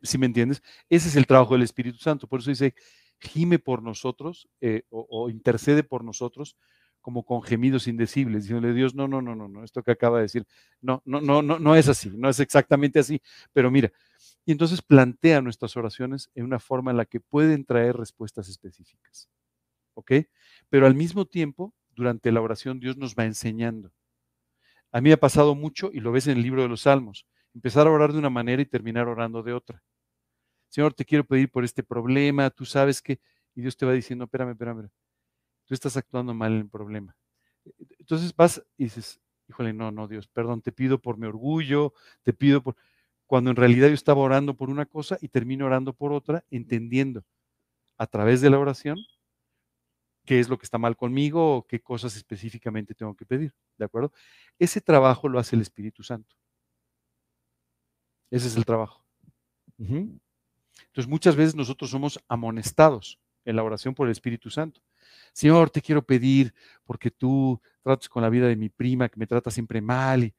[0.03, 2.26] si me entiendes, ese es el trabajo del Espíritu Santo.
[2.26, 2.74] Por eso dice,
[3.20, 6.57] gime por nosotros eh, o, intercede por nosotros
[7.00, 10.22] como con gemidos indecibles, diciéndole Dios, no, no, no, no, no, esto que acaba de
[10.22, 10.44] decir,
[10.80, 13.22] no, no, no, no, no es así, no es exactamente así,
[13.53, 13.92] pero mira,
[14.44, 19.28] y entonces plantea nuestras oraciones en una forma en la que pueden traer respuestas específicas.
[19.94, 20.12] ¿Ok?
[20.68, 23.93] Pero al mismo tiempo, durante la oración, Dios nos va enseñando.
[24.90, 27.26] A mí me ha pasado mucho, y lo ves en el libro de los Salmos,
[27.55, 29.82] empezar a orar de una manera y terminar orando de otra.
[30.68, 33.20] Señor, te quiero pedir por este problema, tú sabes que,
[33.55, 34.88] y Dios te va diciendo, espérame, espérame,
[35.66, 37.16] tú estás actuando mal en el problema.
[37.99, 42.32] Entonces vas y dices, híjole, no, no, Dios, perdón, te pido por mi orgullo, te
[42.32, 42.76] pido por...
[43.26, 47.24] Cuando en realidad yo estaba orando por una cosa y termino orando por otra, entendiendo
[47.97, 48.99] a través de la oración
[50.24, 53.84] qué es lo que está mal conmigo o qué cosas específicamente tengo que pedir, ¿de
[53.84, 54.12] acuerdo?
[54.58, 56.36] Ese trabajo lo hace el Espíritu Santo.
[58.30, 59.04] Ese es el trabajo.
[59.78, 64.80] Entonces muchas veces nosotros somos amonestados en la oración por el Espíritu Santo.
[65.32, 66.54] Señor, te quiero pedir
[66.84, 70.24] porque tú tratas con la vida de mi prima que me trata siempre mal.
[70.24, 70.34] Y,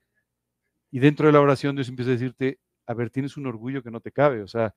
[0.91, 3.91] y dentro de la oración Dios empieza a decirte, a ver, tienes un orgullo que
[3.91, 4.73] no te cabe, o sea,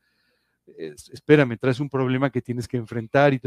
[0.77, 3.35] espérame, traes un problema que tienes que enfrentar.
[3.35, 3.41] Y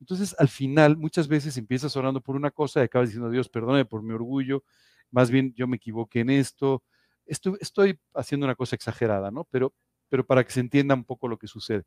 [0.00, 3.84] Entonces, al final, muchas veces empiezas orando por una cosa y acabas diciendo, Dios, perdóname
[3.84, 4.64] por mi orgullo,
[5.10, 6.82] más bien yo me equivoqué en esto.
[7.26, 9.44] Estoy, estoy haciendo una cosa exagerada, ¿no?
[9.44, 9.74] Pero,
[10.08, 11.84] pero para que se entienda un poco lo que sucede.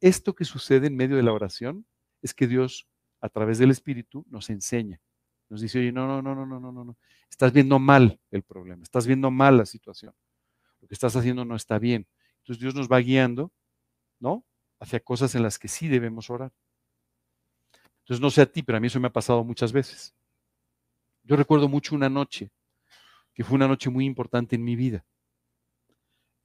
[0.00, 1.86] Esto que sucede en medio de la oración
[2.22, 2.88] es que Dios,
[3.20, 5.00] a través del Espíritu, nos enseña.
[5.48, 6.98] Nos dice, oye, no, no, no, no, no, no, no.
[7.30, 10.14] Estás viendo mal el problema, estás viendo mal la situación.
[10.80, 12.06] Lo que estás haciendo no está bien.
[12.38, 13.52] Entonces Dios nos va guiando
[14.20, 14.44] ¿no?
[14.80, 16.52] Hacia cosas en las que sí debemos orar.
[18.00, 20.14] Entonces, no sé a ti, pero a mí eso me ha pasado muchas veces.
[21.24, 22.50] Yo recuerdo mucho una noche,
[23.34, 25.04] que fue una noche muy importante en mi vida.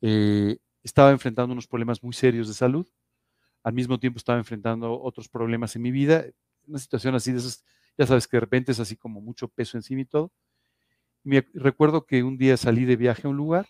[0.01, 2.86] Eh, estaba enfrentando unos problemas muy serios de salud,
[3.63, 6.26] al mismo tiempo estaba enfrentando otros problemas en mi vida,
[6.67, 7.63] una situación así de esas,
[7.97, 10.32] ya sabes que de repente es así como mucho peso encima y todo.
[11.24, 13.69] Me recuerdo que un día salí de viaje a un lugar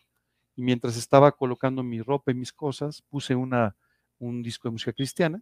[0.56, 3.76] y mientras estaba colocando mi ropa y mis cosas, puse una
[4.20, 5.42] un disco de música cristiana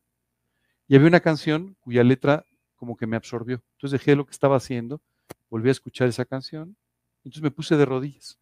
[0.87, 2.45] y había una canción cuya letra
[2.75, 3.63] como que me absorbió.
[3.73, 5.01] Entonces dejé lo que estaba haciendo,
[5.49, 6.75] volví a escuchar esa canción,
[7.23, 8.39] entonces me puse de rodillas.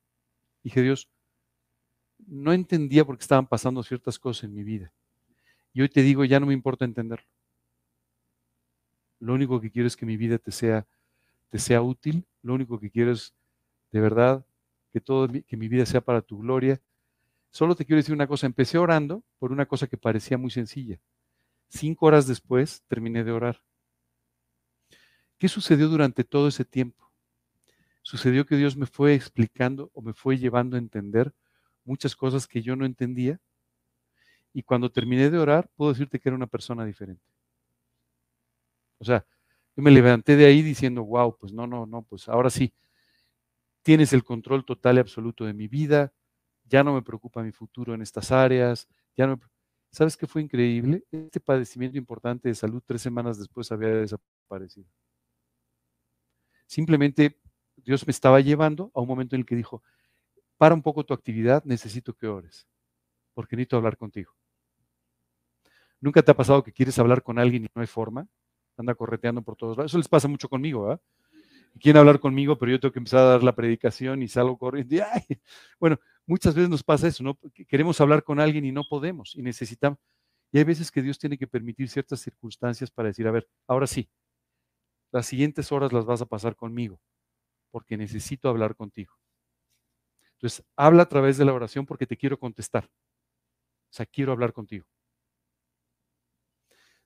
[0.63, 1.09] Dije, Dios,
[2.27, 4.93] no entendía por qué estaban pasando ciertas cosas en mi vida.
[5.73, 7.27] Y hoy te digo, ya no me importa entenderlo.
[9.19, 10.87] Lo único que quiero es que mi vida te sea,
[11.49, 12.25] te sea útil.
[12.41, 13.33] Lo único que quiero es,
[13.91, 14.45] de verdad,
[14.91, 16.81] que, todo, que mi vida sea para tu gloria
[17.51, 20.99] Solo te quiero decir una cosa, empecé orando por una cosa que parecía muy sencilla.
[21.67, 23.61] Cinco horas después terminé de orar.
[25.37, 27.11] ¿Qué sucedió durante todo ese tiempo?
[28.01, 31.33] Sucedió que Dios me fue explicando o me fue llevando a entender
[31.85, 33.39] muchas cosas que yo no entendía.
[34.53, 37.23] Y cuando terminé de orar, puedo decirte que era una persona diferente.
[38.99, 39.25] O sea,
[39.75, 42.73] yo me levanté de ahí diciendo, wow, pues no, no, no, pues ahora sí,
[43.81, 46.11] tienes el control total y absoluto de mi vida,
[46.69, 49.39] ya no me preocupa mi futuro en estas áreas, ya no
[49.91, 51.03] ¿Sabes qué fue increíble?
[51.11, 54.87] Este padecimiento importante de salud tres semanas después había desaparecido.
[56.67, 57.39] Simplemente
[57.75, 59.81] Dios me estaba llevando a un momento en el que dijo,
[60.57, 62.67] para un poco tu actividad, necesito que ores,
[63.33, 64.33] porque necesito hablar contigo.
[65.99, 68.27] ¿Nunca te ha pasado que quieres hablar con alguien y no hay forma?
[68.77, 69.91] Anda correteando por todos lados.
[69.91, 71.01] Eso les pasa mucho conmigo, ¿verdad?
[71.79, 74.95] Quieren hablar conmigo, pero yo tengo que empezar a dar la predicación y salgo corriendo.
[75.79, 75.97] Bueno,
[76.29, 77.37] muchas veces nos pasa eso, ¿no?
[77.67, 79.99] Queremos hablar con alguien y no podemos y necesitamos.
[80.51, 83.87] Y hay veces que Dios tiene que permitir ciertas circunstancias para decir, a ver, ahora
[83.87, 84.09] sí,
[85.11, 87.01] las siguientes horas las vas a pasar conmigo,
[87.71, 89.15] porque necesito hablar contigo.
[90.33, 92.85] Entonces, habla a través de la oración porque te quiero contestar.
[92.85, 94.85] O sea, quiero hablar contigo.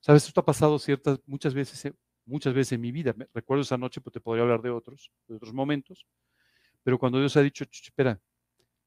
[0.02, 1.94] Sabes, esto ha pasado ciertas, muchas veces,
[2.26, 3.16] muchas veces en mi vida.
[3.34, 6.06] Recuerdo esa noche, pues te podría hablar de otros, de otros momentos.
[6.84, 8.20] Pero cuando Dios ha dicho, espera,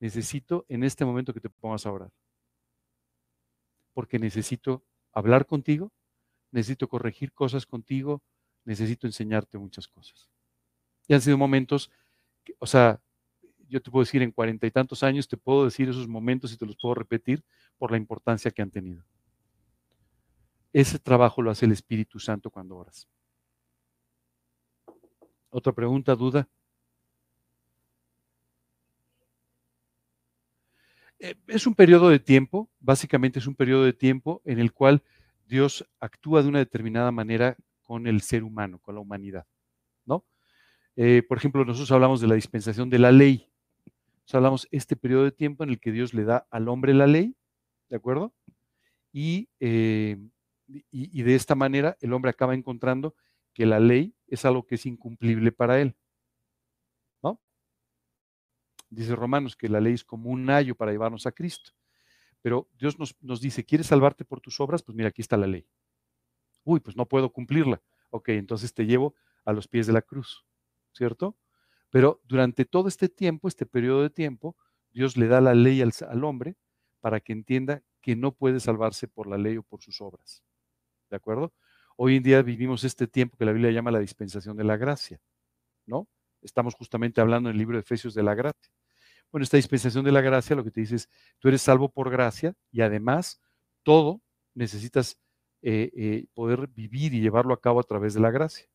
[0.01, 2.13] necesito en este momento que te pongas a orar.
[3.93, 5.93] Porque necesito hablar contigo,
[6.51, 8.23] necesito corregir cosas contigo,
[8.65, 10.29] necesito enseñarte muchas cosas.
[11.09, 11.91] Y han sido momentos,
[12.59, 13.01] o sea,
[13.69, 16.57] yo te puedo decir en cuarenta y tantos años, te puedo decir esos momentos y
[16.57, 17.45] te los puedo repetir
[17.79, 19.05] por la importancia que han tenido.
[20.73, 23.09] Ese trabajo lo hace el Espíritu Santo cuando oras.
[25.51, 26.49] Otra pregunta, duda.
[31.19, 35.03] Eh, es un periodo de tiempo, básicamente es un periodo de tiempo en el cual
[35.47, 39.47] Dios actúa de una determinada manera con el ser humano, con la humanidad,
[40.05, 40.25] ¿no?
[40.97, 43.51] Eh, por ejemplo, nosotros hablamos de la dispensación de la ley.
[44.33, 47.37] hablamos este periodo de tiempo en el que Dios le da al hombre la ley,
[47.89, 48.35] ¿de acuerdo?
[49.13, 50.19] Y, eh,
[50.69, 53.15] de esta manera el hombre acaba encontrando
[53.55, 55.95] que la ley es algo que es incumplible para él.
[58.89, 61.73] Dice Romanos que la ley es como un ayo para llevarnos a Cristo.
[62.43, 64.83] Pero Dios nos, nos dice, ¿quieres salvarte por tus obras?
[64.83, 65.67] Pues mira, aquí está la ley.
[66.65, 67.83] Uy, pues no puedo cumplirla.
[68.11, 69.15] Ok, entonces te llevo
[69.45, 70.45] a los pies de la cruz,
[70.93, 71.37] ¿cierto?
[71.91, 74.57] Pero durante todo este tiempo, este periodo de tiempo,
[74.91, 76.57] Dios le da la ley al, al, hombre
[77.01, 80.43] para que entienda que no puede salvarse por la ley o por sus obras.
[81.11, 81.53] ¿De acuerdo?
[81.97, 85.21] Hoy en día vivimos este tiempo que la Biblia llama la dispensación de la gracia,
[85.87, 86.09] ¿no?
[86.47, 88.73] Estamos justamente hablando en el libro de Efesios de la gracia.
[89.33, 91.09] Bueno, esta dispensación de la gracia lo que te dice es,
[91.41, 93.41] tú eres salvo por gracia y además
[93.83, 94.23] todo
[94.55, 95.19] necesitas
[95.63, 98.67] eh, eh, poder vivir y llevarlo a cabo a través de la gracia.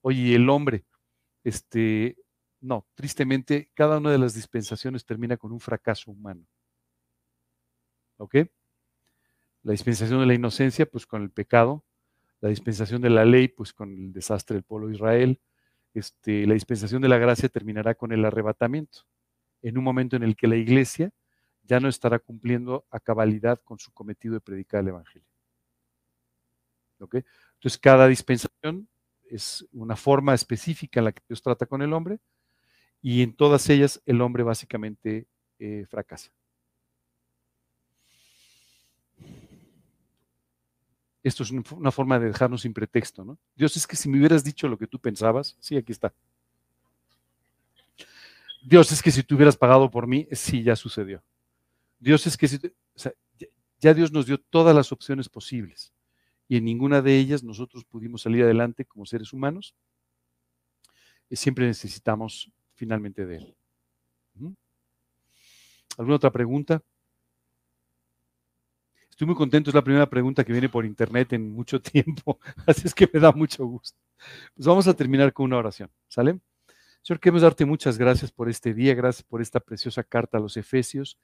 [0.00, 0.84] Oye, el hombre,
[1.42, 2.16] este,
[2.60, 6.46] no, tristemente, cada una de las dispensaciones termina con un fracaso humano.
[8.18, 8.36] ¿Ok?
[9.64, 11.84] La dispensación de la inocencia, pues con el pecado.
[12.40, 15.40] La dispensación de la ley, pues con el desastre del pueblo de Israel.
[15.94, 19.00] Este, la dispensación de la gracia terminará con el arrebatamiento,
[19.60, 21.10] en un momento en el que la iglesia
[21.62, 25.28] ya no estará cumpliendo a cabalidad con su cometido de predicar el Evangelio.
[26.98, 28.88] Entonces, cada dispensación
[29.24, 32.18] es una forma específica en la que Dios trata con el hombre
[33.00, 35.26] y en todas ellas el hombre básicamente
[35.58, 36.30] eh, fracasa.
[41.22, 43.38] Esto es una forma de dejarnos sin pretexto, ¿no?
[43.54, 46.12] Dios es que si me hubieras dicho lo que tú pensabas, sí, aquí está.
[48.62, 51.22] Dios es que si tú hubieras pagado por mí, sí, ya sucedió.
[51.98, 52.58] Dios es que si,
[53.78, 55.92] ya Dios nos dio todas las opciones posibles
[56.48, 59.74] y en ninguna de ellas nosotros pudimos salir adelante como seres humanos,
[61.32, 63.56] y siempre necesitamos finalmente de Él.
[65.96, 66.82] ¿Alguna otra pregunta?
[69.22, 72.88] Estoy muy contento, es la primera pregunta que viene por internet en mucho tiempo, así
[72.88, 73.96] es que me da mucho gusto.
[74.52, 76.40] Pues vamos a terminar con una oración, ¿sale?
[77.02, 80.56] Señor, queremos darte muchas gracias por este día, gracias por esta preciosa carta a los
[80.56, 81.18] Efesios.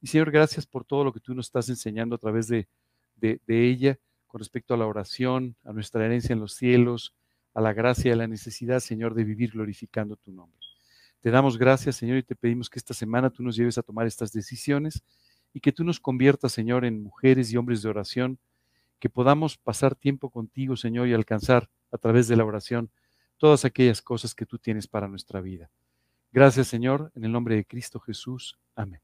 [0.00, 2.68] Y Señor, gracias por todo lo que tú nos estás enseñando a través de,
[3.16, 3.98] de, de ella
[4.28, 7.12] con respecto a la oración, a nuestra herencia en los cielos,
[7.52, 10.58] a la gracia y a la necesidad, Señor, de vivir glorificando tu nombre.
[11.20, 14.06] Te damos gracias, Señor, y te pedimos que esta semana tú nos lleves a tomar
[14.06, 15.02] estas decisiones
[15.52, 18.38] y que tú nos conviertas, Señor, en mujeres y hombres de oración,
[18.98, 22.90] que podamos pasar tiempo contigo, Señor, y alcanzar a través de la oración
[23.36, 25.70] todas aquellas cosas que tú tienes para nuestra vida.
[26.30, 28.58] Gracias, Señor, en el nombre de Cristo Jesús.
[28.74, 29.02] Amén.